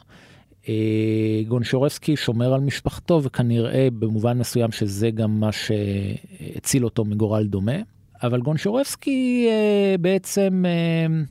אה, 0.69 1.41
גונשורבסקי 1.47 2.15
שומר 2.15 2.53
על 2.53 2.61
משפחתו 2.61 3.23
וכנראה 3.23 3.87
במובן 3.99 4.37
מסוים 4.37 4.71
שזה 4.71 5.11
גם 5.11 5.39
מה 5.39 5.49
שהציל 5.51 6.85
אותו 6.85 7.05
מגורל 7.05 7.47
דומה. 7.47 7.77
אבל 8.23 8.41
גונשורבסקי 8.41 9.47
אה, 9.49 9.95
בעצם 9.97 10.63
אה, 10.67 11.23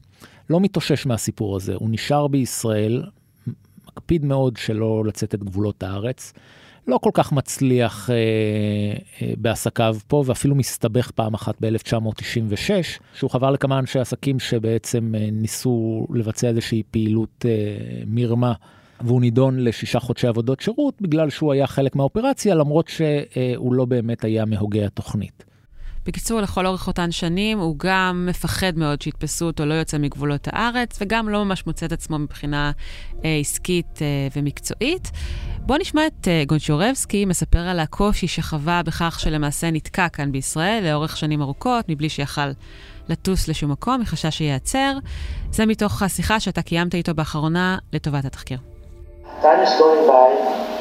לא 0.50 0.60
מתאושש 0.60 1.06
מהסיפור 1.06 1.56
הזה, 1.56 1.74
הוא 1.74 1.88
נשאר 1.90 2.26
בישראל, 2.28 3.04
מקפיד 3.86 4.24
מאוד 4.24 4.56
שלא 4.56 5.04
לצאת 5.06 5.34
את 5.34 5.44
גבולות 5.44 5.82
הארץ. 5.82 6.32
לא 6.86 6.98
כל 6.98 7.10
כך 7.14 7.32
מצליח 7.32 8.10
אה, 8.10 8.16
אה, 9.22 9.32
בעסקיו 9.36 9.96
פה, 10.08 10.22
ואפילו 10.26 10.54
מסתבך 10.54 11.10
פעם 11.10 11.34
אחת 11.34 11.54
ב-1996, 11.60 12.70
שהוא 13.14 13.30
חבר 13.30 13.50
לכמה 13.50 13.78
אנשי 13.78 13.98
עסקים 13.98 14.38
שבעצם 14.38 15.14
אה, 15.18 15.28
ניסו 15.32 16.06
לבצע 16.14 16.48
איזושהי 16.48 16.82
פעילות 16.90 17.46
אה, 17.48 18.02
מרמה. 18.06 18.52
והוא 19.00 19.20
נידון 19.20 19.58
לשישה 19.60 20.00
חודשי 20.00 20.26
עבודות 20.26 20.60
שירות 20.60 20.94
בגלל 21.00 21.30
שהוא 21.30 21.52
היה 21.52 21.66
חלק 21.66 21.96
מהאופרציה, 21.96 22.54
למרות 22.54 22.88
שהוא 22.88 23.74
לא 23.74 23.84
באמת 23.84 24.24
היה 24.24 24.44
מהוגי 24.44 24.84
התוכנית. 24.84 25.44
בקיצור, 26.06 26.40
לכל 26.40 26.66
אורך 26.66 26.86
אותן 26.86 27.10
שנים, 27.10 27.58
הוא 27.58 27.74
גם 27.78 28.26
מפחד 28.28 28.72
מאוד 28.76 29.02
שיתפסו 29.02 29.46
אותו, 29.46 29.64
לא 29.66 29.74
יוצא 29.74 29.98
מגבולות 29.98 30.48
הארץ, 30.52 30.98
וגם 31.00 31.28
לא 31.28 31.44
ממש 31.44 31.66
מוצא 31.66 31.86
את 31.86 31.92
עצמו 31.92 32.18
מבחינה 32.18 32.72
אה, 33.24 33.38
עסקית 33.40 34.02
אה, 34.02 34.06
ומקצועית. 34.36 35.10
בואו 35.58 35.78
נשמע 35.78 36.06
את 36.06 36.28
אה, 36.28 36.42
גונצ'ורבסקי 36.46 37.24
מספר 37.24 37.58
על 37.58 37.80
הקושי 37.80 38.28
שחווה 38.28 38.82
בכך 38.82 39.20
שלמעשה 39.20 39.70
נתקע 39.70 40.08
כאן 40.08 40.32
בישראל 40.32 40.84
לאורך 40.90 41.16
שנים 41.16 41.42
ארוכות, 41.42 41.84
מבלי 41.88 42.08
שיכל 42.08 42.50
לטוס 43.08 43.48
לשום 43.48 43.70
מקום, 43.72 44.00
מחשש 44.00 44.38
שייעצר. 44.38 44.92
זה 45.50 45.66
מתוך 45.66 46.02
השיחה 46.02 46.40
שאתה 46.40 46.62
קיימת 46.62 46.94
איתו 46.94 47.14
באחרונה 47.14 47.78
לטובת 47.92 48.24
התחקיר. 48.24 48.58
Time 49.42 49.44
is 49.44 49.80
going 49.80 50.08
by. 50.08 50.75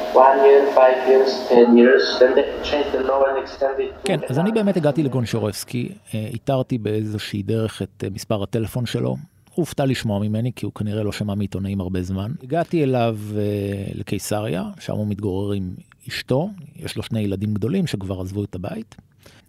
כן, 4.04 4.20
אז 4.28 4.38
אני 4.38 4.52
באמת 4.52 4.76
הגעתי 4.76 5.02
לגון 5.02 5.26
שורבסקי, 5.26 5.88
אה, 6.14 6.26
איתרתי 6.32 6.78
באיזושהי 6.78 7.42
דרך 7.42 7.82
את 7.82 8.04
אה, 8.04 8.08
מספר 8.10 8.42
הטלפון 8.42 8.86
שלו. 8.86 9.08
הוא 9.08 9.62
הופתע 9.62 9.86
לשמוע 9.86 10.18
ממני, 10.18 10.52
כי 10.56 10.66
הוא 10.66 10.72
כנראה 10.72 11.02
לא 11.02 11.12
שמע 11.12 11.34
מעיתונאים 11.34 11.80
הרבה 11.80 12.02
זמן. 12.02 12.32
הגעתי 12.42 12.82
אליו 12.84 13.18
uh, 13.32 13.98
לקיסריה, 13.98 14.64
שם 14.80 14.92
הוא 14.92 15.06
מתגורר 15.06 15.52
עם 15.52 15.70
אשתו, 16.08 16.50
יש 16.76 16.96
לו 16.96 17.02
שני 17.02 17.20
ילדים 17.20 17.54
גדולים 17.54 17.86
שכבר 17.86 18.20
עזבו 18.20 18.44
את 18.44 18.54
הבית. 18.54 18.94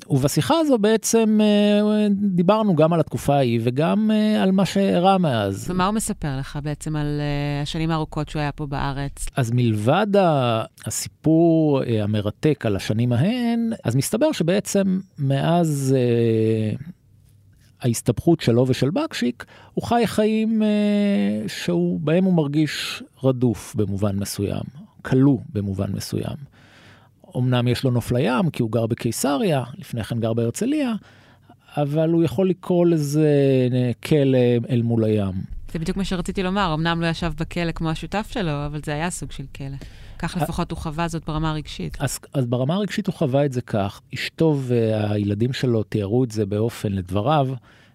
ובשיחה 0.10 0.60
הזו 0.60 0.78
בעצם 0.78 1.40
אה, 1.42 2.08
דיברנו 2.12 2.76
גם 2.76 2.94
על 2.94 3.00
התקופה 3.00 3.36
ההיא 3.36 3.60
וגם 3.63 4.12
אה, 4.12 4.44
על 4.44 4.52
מה 4.52 4.66
שאירע 4.66 5.18
מאז. 5.18 5.66
ומה 5.70 5.86
הוא 5.86 5.94
מספר 5.94 6.38
לך 6.40 6.60
בעצם 6.63 6.96
על 6.96 7.20
אה, 7.20 7.62
השנים 7.62 7.92
הארוכות 7.92 8.30
שהוא 8.30 8.40
היה 8.40 8.52
פה 8.52 8.66
בארץ? 8.66 9.26
אז 9.36 9.52
מלבד 9.54 10.08
הסיפור 10.86 11.82
המרתק 12.04 12.66
על 12.66 12.76
השנים 12.76 13.13
ההן, 13.13 13.70
אז 13.84 13.96
מסתבר 13.96 14.32
שבעצם 14.32 15.00
מאז 15.20 15.96
ההסתבכות 17.82 18.42
שלו 18.42 18.66
ושל 18.68 18.90
בקשיק, 18.90 19.46
הוא 19.74 19.84
חי 19.84 20.04
חיים 20.06 20.62
שבהם 21.48 22.24
הוא 22.24 22.34
מרגיש 22.34 23.04
רדוף 23.24 23.76
במובן 23.76 24.16
מסוים, 24.16 24.63
כלוא 25.02 25.38
במובן 25.54 25.92
מסוים. 25.92 26.57
אמנם 27.38 27.67
יש 27.67 27.84
לו 27.84 27.91
נוף 27.91 28.12
לים, 28.12 28.50
כי 28.50 28.62
הוא 28.62 28.71
גר 28.71 28.86
בקיסריה, 28.86 29.63
לפני 29.78 30.04
כן 30.04 30.19
גר 30.19 30.34
בהרצליה, 30.34 30.93
אבל 31.78 32.10
הוא 32.10 32.23
יכול 32.23 32.50
לקרוא 32.50 32.86
לזה 32.86 33.30
כלא 34.04 34.38
אל 34.69 34.82
מול 34.82 35.04
הים. 35.04 35.34
זה 35.71 35.80
בדיוק 35.80 35.97
מה 35.97 36.06
שרציתי 36.06 36.43
לומר, 36.43 36.73
אמנם 36.73 37.02
לא 37.02 37.08
ישב 37.08 37.32
בכלא 37.39 37.71
כמו 37.71 37.89
השותף 37.89 38.28
שלו, 38.32 38.65
אבל 38.65 38.80
זה 38.86 38.93
היה 38.93 39.10
סוג 39.10 39.32
של 39.32 39.43
כלא. 39.56 39.78
כך 40.19 40.38
לפחות 40.41 40.71
הוא 40.71 40.80
חווה 40.80 41.08
זאת 41.08 41.26
ברמה 41.28 41.50
הרגשית. 41.50 41.97
אז, 42.00 42.19
אז 42.34 42.45
ברמה 42.45 42.76
הרגשית 42.76 43.08
הוא 43.08 43.15
חווה 43.15 43.45
את 43.45 43.54
זה 43.54 43.62
כך. 43.62 44.02
אשתו 44.13 44.60
והילדים 44.62 45.54
שלו 45.54 45.84
תיארו 45.84 46.23
את 46.23 46.32
זה 46.32 46.45
באופן, 46.45 46.91
לדבריו, 46.91 47.47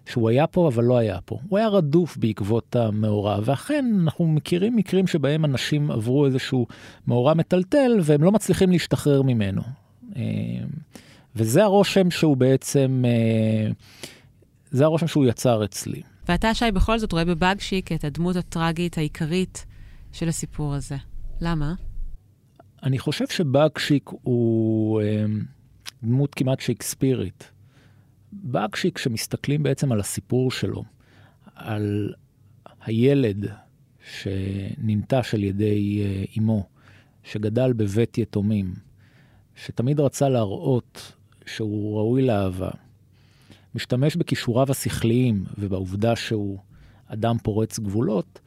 שהוא 0.05 0.29
היה 0.29 0.47
פה 0.47 0.67
אבל 0.67 0.83
לא 0.83 0.97
היה 0.97 1.21
פה. 1.25 1.39
הוא 1.49 1.57
היה 1.57 1.67
רדוף 1.67 2.17
בעקבות 2.17 2.75
המאורע, 2.75 3.39
ואכן 3.45 3.85
אנחנו 4.03 4.27
מכירים 4.27 4.75
מקרים 4.75 5.07
שבהם 5.07 5.45
אנשים 5.45 5.91
עברו 5.91 6.25
איזשהו 6.25 6.67
מאורע 7.07 7.33
מטלטל 7.33 7.99
והם 8.03 8.23
לא 8.23 8.31
מצליחים 8.31 8.71
להשתחרר 8.71 9.21
ממנו. 9.21 9.61
אה, 10.15 10.21
וזה 11.35 11.63
הרושם 11.63 12.11
שהוא 12.11 12.37
בעצם, 12.37 13.03
אה, 13.05 13.71
זה 14.71 14.83
הרושם 14.83 15.07
שהוא 15.07 15.25
יצר 15.25 15.65
אצלי. 15.65 16.01
ואתה, 16.27 16.53
שי, 16.53 16.71
בכל 16.71 16.99
זאת 16.99 17.11
רואה 17.11 17.25
בבאגשיק 17.25 17.91
את 17.91 18.03
הדמות 18.03 18.35
הטראגית 18.35 18.97
העיקרית 18.97 19.65
של 20.11 20.29
הסיפור 20.29 20.73
הזה. 20.73 20.95
למה? 21.41 21.73
אני 22.83 22.99
חושב 22.99 23.27
שבאגשיק 23.27 24.09
הוא 24.23 25.01
אה, 25.01 25.25
דמות 26.03 26.35
כמעט 26.35 26.59
שייקספירית. 26.59 27.52
באגשיק, 28.43 28.95
כשמסתכלים 28.95 29.63
בעצם 29.63 29.91
על 29.91 29.99
הסיפור 29.99 30.51
שלו, 30.51 30.83
על 31.55 32.13
הילד 32.85 33.45
שננטש 34.11 35.33
על 35.33 35.43
ידי 35.43 36.01
אה, 36.03 36.23
אמו, 36.37 36.63
שגדל 37.23 37.73
בבית 37.73 38.17
יתומים, 38.17 38.73
שתמיד 39.55 39.99
רצה 39.99 40.29
להראות 40.29 41.13
שהוא 41.45 41.97
ראוי 41.97 42.21
לאהבה, 42.21 42.69
משתמש 43.75 44.15
בכישוריו 44.15 44.71
השכליים 44.71 45.43
ובעובדה 45.57 46.15
שהוא 46.15 46.59
אדם 47.07 47.35
פורץ 47.43 47.79
גבולות 47.79 48.39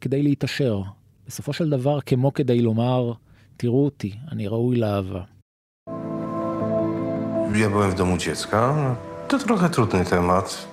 כדי 0.00 0.22
להתעשר. 0.22 0.82
בסופו 1.26 1.52
של 1.52 1.70
דבר, 1.70 2.00
כמו 2.00 2.32
כדי 2.32 2.62
לומר, 2.62 3.12
תראו 3.56 3.84
אותי, 3.84 4.12
אני 4.32 4.48
ראוי 4.48 4.76
לאהבה. 4.76 5.24
Ja 7.54 7.68
byłem 7.68 7.90
w 7.90 7.94
domu 7.94 8.16
dziecka. 8.16 8.96
To 9.32 9.38
trochę 9.38 9.70
trudny 9.70 10.04
temat. 10.04 10.66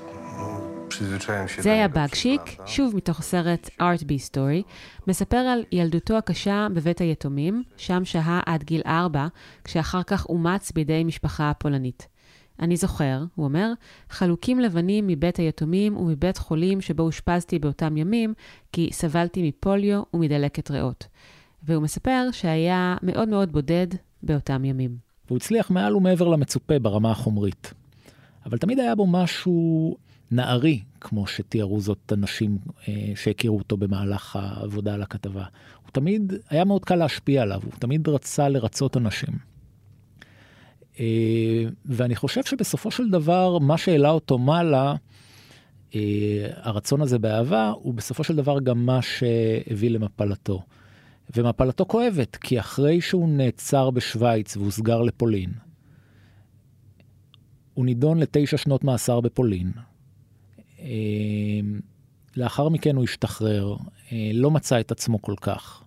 przyzwyczaiłem 0.89 1.48
się... 1.48 1.62
זה 1.62 1.74
היה 1.74 1.88
באגשיק, 1.88 2.41
שוב 2.65 2.95
מתוך 2.95 3.19
הסרט 3.19 3.69
Art 3.80 4.04
B 4.04 4.32
Story, 4.32 4.63
מספר 5.08 5.38
על 5.38 5.63
ילדותו 5.72 6.17
הקשה 6.17 6.67
בבית 6.74 7.02
היתומים, 7.02 7.63
שם 7.78 8.06
שהה 8.06 8.41
עד 8.45 8.63
גיל 8.63 8.82
ארבע, 8.86 9.28
כשאחר 9.63 10.04
כך 10.04 10.26
אומץ 10.26 10.72
בידי 10.72 11.04
משפחה 11.04 11.52
פולנית. 11.60 12.08
אני 12.60 12.78
זוכר, 12.78 13.24
הוא 13.36 13.45
אומר, 13.45 13.72
חלוקים 14.10 14.60
לבנים 14.60 15.08
מבית 15.08 15.38
היתומים 15.38 15.98
ומבית 15.98 16.38
חולים 16.38 16.82
שבו 16.82 17.04
אושפזתי 17.04 17.60
באותם 17.60 17.98
ימים, 17.98 18.34
כי 18.72 18.89
סבלתי 18.91 19.48
מפוליו 19.48 20.02
ומדלקת 20.13 20.72
ריאות. 20.72 21.08
והוא 21.63 21.84
מספר 21.84 22.28
שהיה 22.32 22.95
מאוד 23.04 23.30
מאוד 23.30 23.52
בודד 23.52 23.88
באותם 24.24 24.65
ימים. 24.65 24.98
והוא 25.28 25.38
הצליח 25.38 25.72
מעל 25.72 25.95
ומעבר 25.95 26.28
למצופה 26.28 26.80
ברמה 26.80 27.12
החומרית. 27.12 27.79
אבל 28.50 28.58
תמיד 28.58 28.80
היה 28.80 28.96
בו 28.96 29.08
משהו 29.08 29.98
נערי, 30.32 30.80
כמו 31.02 31.28
שתיארו 31.28 31.82
זאת 31.82 32.14
אנשים 32.14 32.58
אה, 32.88 33.12
שהכירו 33.16 33.58
אותו 33.58 33.78
במהלך 33.78 34.36
העבודה 34.36 34.94
על 34.94 35.02
הכתבה. 35.02 35.44
הוא 35.84 35.92
תמיד, 35.92 36.34
היה 36.50 36.66
מאוד 36.66 36.86
קל 36.86 36.96
להשפיע 36.96 37.42
עליו, 37.42 37.62
הוא 37.64 37.74
תמיד 37.80 38.08
רצה 38.08 38.50
לרצות 38.50 38.98
אנשים. 38.98 39.34
אה, 41.00 41.64
ואני 41.86 42.16
חושב 42.16 42.44
שבסופו 42.44 42.92
של 42.92 43.10
דבר, 43.10 43.60
מה 43.60 43.78
שהעלה 43.78 44.10
אותו 44.10 44.38
מעלה, 44.38 44.96
אה, 45.96 46.48
הרצון 46.56 47.02
הזה 47.02 47.20
באהבה, 47.20 47.70
הוא 47.70 47.94
בסופו 47.94 48.24
של 48.24 48.36
דבר 48.36 48.60
גם 48.60 48.86
מה 48.86 49.02
שהביא 49.02 49.90
למפלתו. 49.90 50.64
ומפלתו 51.36 51.86
כואבת, 51.86 52.36
כי 52.36 52.60
אחרי 52.60 53.02
שהוא 53.02 53.30
נעצר 53.30 53.90
בשוויץ 53.90 54.58
והוסגר 54.58 55.02
לפולין, 55.02 55.50
הוא 57.80 57.86
נידון 57.86 58.20
לתשע 58.20 58.58
שנות 58.58 58.84
מאסר 58.84 59.22
בפולין. 59.22 59.72
אה, 60.80 60.86
לאחר 62.38 62.70
מכן 62.70 62.96
הוא 62.96 63.04
השתחרר, 63.04 63.76
לא 64.34 64.52
מצא 64.52 64.80
את 64.80 64.92
עצמו 64.92 65.22
כל 65.22 65.34
כך. 65.42 65.84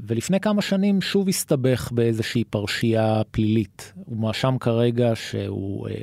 ולפני 0.00 0.40
כמה 0.40 0.62
שנים 0.62 1.00
שוב 1.00 1.28
הסתבך 1.28 1.92
באיזושהי 1.92 2.44
פרשייה 2.44 3.22
פלילית. 3.30 3.92
הוא 3.96 4.16
מואשם 4.16 4.56
כרגע 4.60 5.12
שהוא 5.14 5.88
אה, 5.88 5.94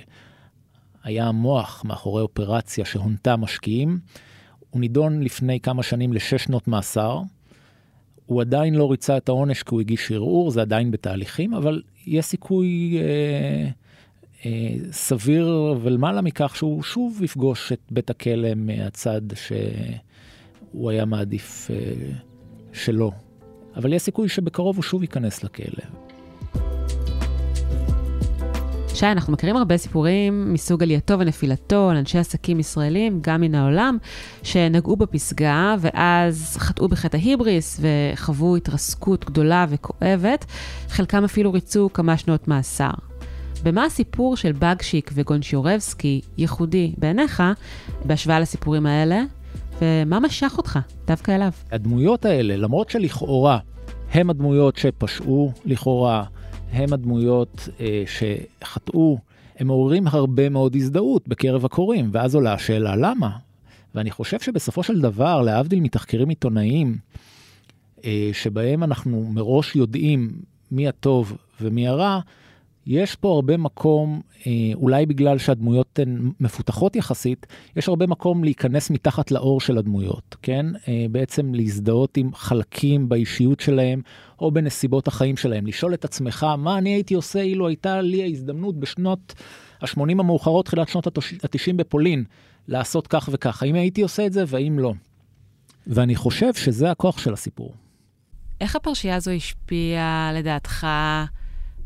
היה 1.03 1.27
המוח 1.27 1.85
מאחורי 1.85 2.21
אופרציה 2.21 2.85
שהונתה 2.85 3.35
משקיעים. 3.35 3.99
הוא 4.69 4.81
נידון 4.81 5.23
לפני 5.23 5.59
כמה 5.59 5.83
שנים 5.83 6.13
לשש 6.13 6.43
שנות 6.43 6.67
מאסר. 6.67 7.21
הוא 8.25 8.41
עדיין 8.41 8.75
לא 8.75 8.91
ריצה 8.91 9.17
את 9.17 9.29
העונש 9.29 9.63
כי 9.63 9.69
הוא 9.75 9.81
הגיש 9.81 10.11
ערעור, 10.11 10.51
זה 10.51 10.61
עדיין 10.61 10.91
בתהליכים, 10.91 11.53
אבל 11.53 11.81
יש 12.05 12.25
סיכוי 12.25 12.97
אה, 12.97 13.03
אה, 13.03 13.69
סביר 14.91 15.75
ולמעלה 15.83 16.21
מכך 16.21 16.55
שהוא 16.55 16.83
שוב 16.83 17.23
יפגוש 17.23 17.71
את 17.71 17.79
בית 17.91 18.09
הכלא 18.09 18.49
מהצד 18.55 19.21
שהוא 19.35 20.89
היה 20.89 21.05
מעדיף 21.05 21.71
אה, 21.71 21.75
שלא. 22.73 23.11
אבל 23.75 23.93
יש 23.93 24.01
סיכוי 24.01 24.29
שבקרוב 24.29 24.75
הוא 24.75 24.83
שוב 24.83 25.01
ייכנס 25.01 25.43
לכלא. 25.43 25.85
שי, 28.93 29.05
אנחנו 29.05 29.33
מכירים 29.33 29.57
הרבה 29.57 29.77
סיפורים 29.77 30.53
מסוג 30.53 30.83
עלייתו 30.83 31.19
ונפילתו 31.19 31.89
על 31.89 31.97
אנשי 31.97 32.17
עסקים 32.17 32.59
ישראלים, 32.59 33.19
גם 33.21 33.41
מן 33.41 33.55
העולם, 33.55 33.97
שנגעו 34.43 34.95
בפסגה 34.95 35.75
ואז 35.79 36.57
חטאו 36.59 36.87
בחטא 36.87 37.17
ההיבריס 37.17 37.81
וחוו 37.81 38.55
התרסקות 38.55 39.25
גדולה 39.25 39.65
וכואבת, 39.69 40.45
חלקם 40.87 41.23
אפילו 41.23 41.53
ריצו 41.53 41.89
כמה 41.93 42.17
שנות 42.17 42.47
מאסר. 42.47 43.08
במה 43.63 43.85
הסיפור 43.85 44.37
של 44.37 44.51
בגשיק 44.51 45.11
וגונשיורבסקי 45.13 46.21
ייחודי 46.37 46.93
בעיניך 46.97 47.43
בהשוואה 48.05 48.39
לסיפורים 48.39 48.85
האלה, 48.85 49.21
ומה 49.81 50.19
משך 50.19 50.53
אותך 50.57 50.79
דווקא 51.07 51.31
אליו? 51.35 51.51
הדמויות 51.71 52.25
האלה, 52.25 52.57
למרות 52.57 52.89
שלכאורה 52.89 53.59
הם 54.11 54.29
הדמויות 54.29 54.77
שפשעו, 54.77 55.51
לכאורה 55.65 56.23
הם 56.71 56.93
הדמויות 56.93 57.69
אה, 57.79 58.03
שחטאו, 58.07 59.17
הם 59.59 59.67
מעוררים 59.67 60.07
הרבה 60.07 60.49
מאוד 60.49 60.75
הזדהות 60.75 61.27
בקרב 61.27 61.65
הקוראים, 61.65 62.09
ואז 62.13 62.35
עולה 62.35 62.53
השאלה 62.53 62.95
למה? 62.95 63.29
ואני 63.95 64.11
חושב 64.11 64.39
שבסופו 64.39 64.83
של 64.83 65.01
דבר, 65.01 65.41
להבדיל 65.41 65.79
מתחקירים 65.79 66.29
עיתונאיים, 66.29 66.97
אה, 68.05 68.29
שבהם 68.33 68.83
אנחנו 68.83 69.29
מראש 69.33 69.75
יודעים 69.75 70.31
מי 70.71 70.87
הטוב 70.87 71.37
ומי 71.61 71.87
הרע, 71.87 72.19
יש 72.89 73.15
פה 73.15 73.33
הרבה 73.35 73.57
מקום, 73.57 74.21
אה, 74.47 74.51
אולי 74.73 75.05
בגלל 75.05 75.37
שהדמויות 75.37 75.99
הן 75.99 76.31
מפותחות 76.39 76.95
יחסית, 76.95 77.47
יש 77.75 77.87
הרבה 77.87 78.07
מקום 78.07 78.43
להיכנס 78.43 78.89
מתחת 78.89 79.31
לאור 79.31 79.61
של 79.61 79.77
הדמויות, 79.77 80.35
כן? 80.41 80.65
אה, 80.87 81.05
בעצם 81.11 81.53
להזדהות 81.53 82.17
עם 82.17 82.33
חלקים 82.33 83.09
באישיות 83.09 83.59
שלהם 83.59 84.01
או 84.39 84.51
בנסיבות 84.51 85.07
החיים 85.07 85.37
שלהם. 85.37 85.67
לשאול 85.67 85.93
את 85.93 86.05
עצמך, 86.05 86.45
מה 86.57 86.77
אני 86.77 86.89
הייתי 86.89 87.13
עושה 87.13 87.41
אילו 87.41 87.67
הייתה 87.67 88.01
לי 88.01 88.23
ההזדמנות 88.23 88.79
בשנות 88.79 89.33
ה-80 89.81 90.01
המאוחרות, 90.01 90.65
תחילת 90.65 90.87
שנות 90.87 91.07
ה-90 91.07 91.73
בפולין, 91.75 92.23
לעשות 92.67 93.07
כך 93.07 93.29
וכך. 93.31 93.63
האם 93.63 93.75
הייתי 93.75 94.01
עושה 94.01 94.25
את 94.25 94.33
זה 94.33 94.43
והאם 94.47 94.79
לא? 94.79 94.93
ואני 95.87 96.15
חושב 96.15 96.53
שזה 96.53 96.91
הכוח 96.91 97.17
של 97.17 97.33
הסיפור. 97.33 97.73
איך 98.61 98.75
הפרשייה 98.75 99.15
הזו 99.15 99.31
השפיעה, 99.31 100.31
לדעתך, 100.35 100.87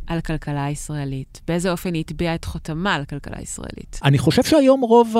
על 0.07 0.17
הכלכלה 0.17 0.65
הישראלית? 0.65 1.41
באיזה 1.47 1.71
אופן 1.71 1.93
היא 1.93 2.01
הטביעה 2.01 2.35
את 2.35 2.45
חותמה 2.45 2.95
על 2.95 3.01
הכלכלה 3.01 3.37
הישראלית? 3.37 3.99
אני 4.03 4.17
חושב 4.17 4.43
שהיום 4.43 4.81
רוב 4.81 5.15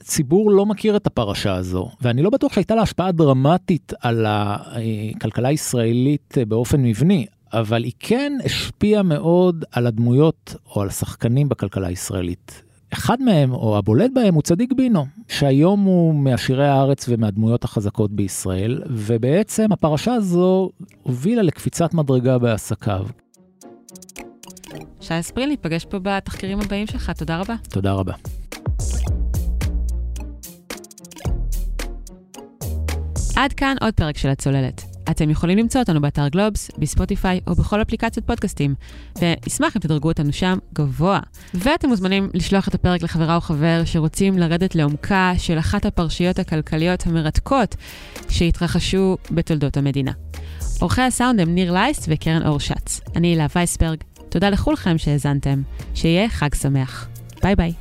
הציבור 0.00 0.50
לא 0.50 0.66
מכיר 0.66 0.96
את 0.96 1.06
הפרשה 1.06 1.54
הזו, 1.54 1.90
ואני 2.00 2.22
לא 2.22 2.30
בטוח 2.30 2.52
שהייתה 2.52 2.74
לה 2.74 2.82
השפעה 2.82 3.12
דרמטית 3.12 3.92
על 4.00 4.26
הכלכלה 4.28 5.48
הישראלית 5.48 6.34
באופן 6.48 6.82
מבני, 6.82 7.26
אבל 7.52 7.84
היא 7.84 7.92
כן 7.98 8.32
השפיעה 8.44 9.02
מאוד 9.02 9.64
על 9.72 9.86
הדמויות 9.86 10.54
או 10.76 10.82
על 10.82 10.88
השחקנים 10.88 11.48
בכלכלה 11.48 11.88
הישראלית. 11.88 12.62
אחד 12.92 13.22
מהם, 13.22 13.52
או 13.52 13.78
הבולט 13.78 14.10
בהם, 14.14 14.34
הוא 14.34 14.42
צדיק 14.42 14.72
בינו, 14.72 15.06
שהיום 15.28 15.84
הוא 15.84 16.14
מעשירי 16.14 16.68
הארץ 16.68 17.06
ומהדמויות 17.08 17.64
החזקות 17.64 18.12
בישראל, 18.12 18.82
ובעצם 18.90 19.72
הפרשה 19.72 20.14
הזו 20.14 20.70
הובילה 21.02 21.42
לקפיצת 21.42 21.94
מדרגה 21.94 22.38
בעסקיו. 22.38 23.06
שי 25.00 25.22
ספרין, 25.22 25.48
ניפגש 25.48 25.84
פה 25.84 25.98
בתחקירים 26.02 26.60
הבאים 26.60 26.86
שלך, 26.86 27.10
תודה 27.10 27.40
רבה. 27.40 27.54
תודה 27.68 27.92
רבה. 27.92 28.12
עד 33.36 33.52
כאן 33.52 33.76
עוד 33.80 33.94
פרק 33.94 34.16
של 34.16 34.28
הצוללת. 34.28 34.82
אתם 35.10 35.30
יכולים 35.30 35.58
למצוא 35.58 35.80
אותנו 35.80 36.00
באתר 36.00 36.28
גלובס, 36.28 36.70
בספוטיפיי 36.78 37.40
או 37.46 37.54
בכל 37.54 37.82
אפליקציות 37.82 38.26
פודקאסטים, 38.26 38.74
ואשמח 39.20 39.76
אם 39.76 39.80
תדרגו 39.80 40.08
אותנו 40.08 40.32
שם 40.32 40.58
גבוה. 40.74 41.20
ואתם 41.54 41.88
מוזמנים 41.88 42.30
לשלוח 42.34 42.68
את 42.68 42.74
הפרק 42.74 43.02
לחברה 43.02 43.36
או 43.36 43.40
חבר 43.40 43.82
שרוצים 43.84 44.38
לרדת 44.38 44.74
לעומקה 44.74 45.32
של 45.38 45.58
אחת 45.58 45.86
הפרשיות 45.86 46.38
הכלכליות 46.38 47.06
המרתקות 47.06 47.76
שהתרחשו 48.28 49.16
בתולדות 49.30 49.76
המדינה. 49.76 50.12
עורכי 50.80 51.02
הסאונד 51.02 51.40
הם 51.40 51.54
ניר 51.54 51.72
לייסט 51.72 52.04
וקרן 52.08 52.46
אור 52.46 52.60
שץ. 52.60 53.00
אני 53.16 53.28
הילה 53.28 53.46
וייסברג, 53.54 53.98
תודה 54.30 54.50
לכולכם 54.50 54.98
שהאזנתם. 54.98 55.62
שיהיה 55.94 56.28
חג 56.28 56.54
שמח. 56.54 57.08
ביי 57.42 57.56
ביי. 57.56 57.72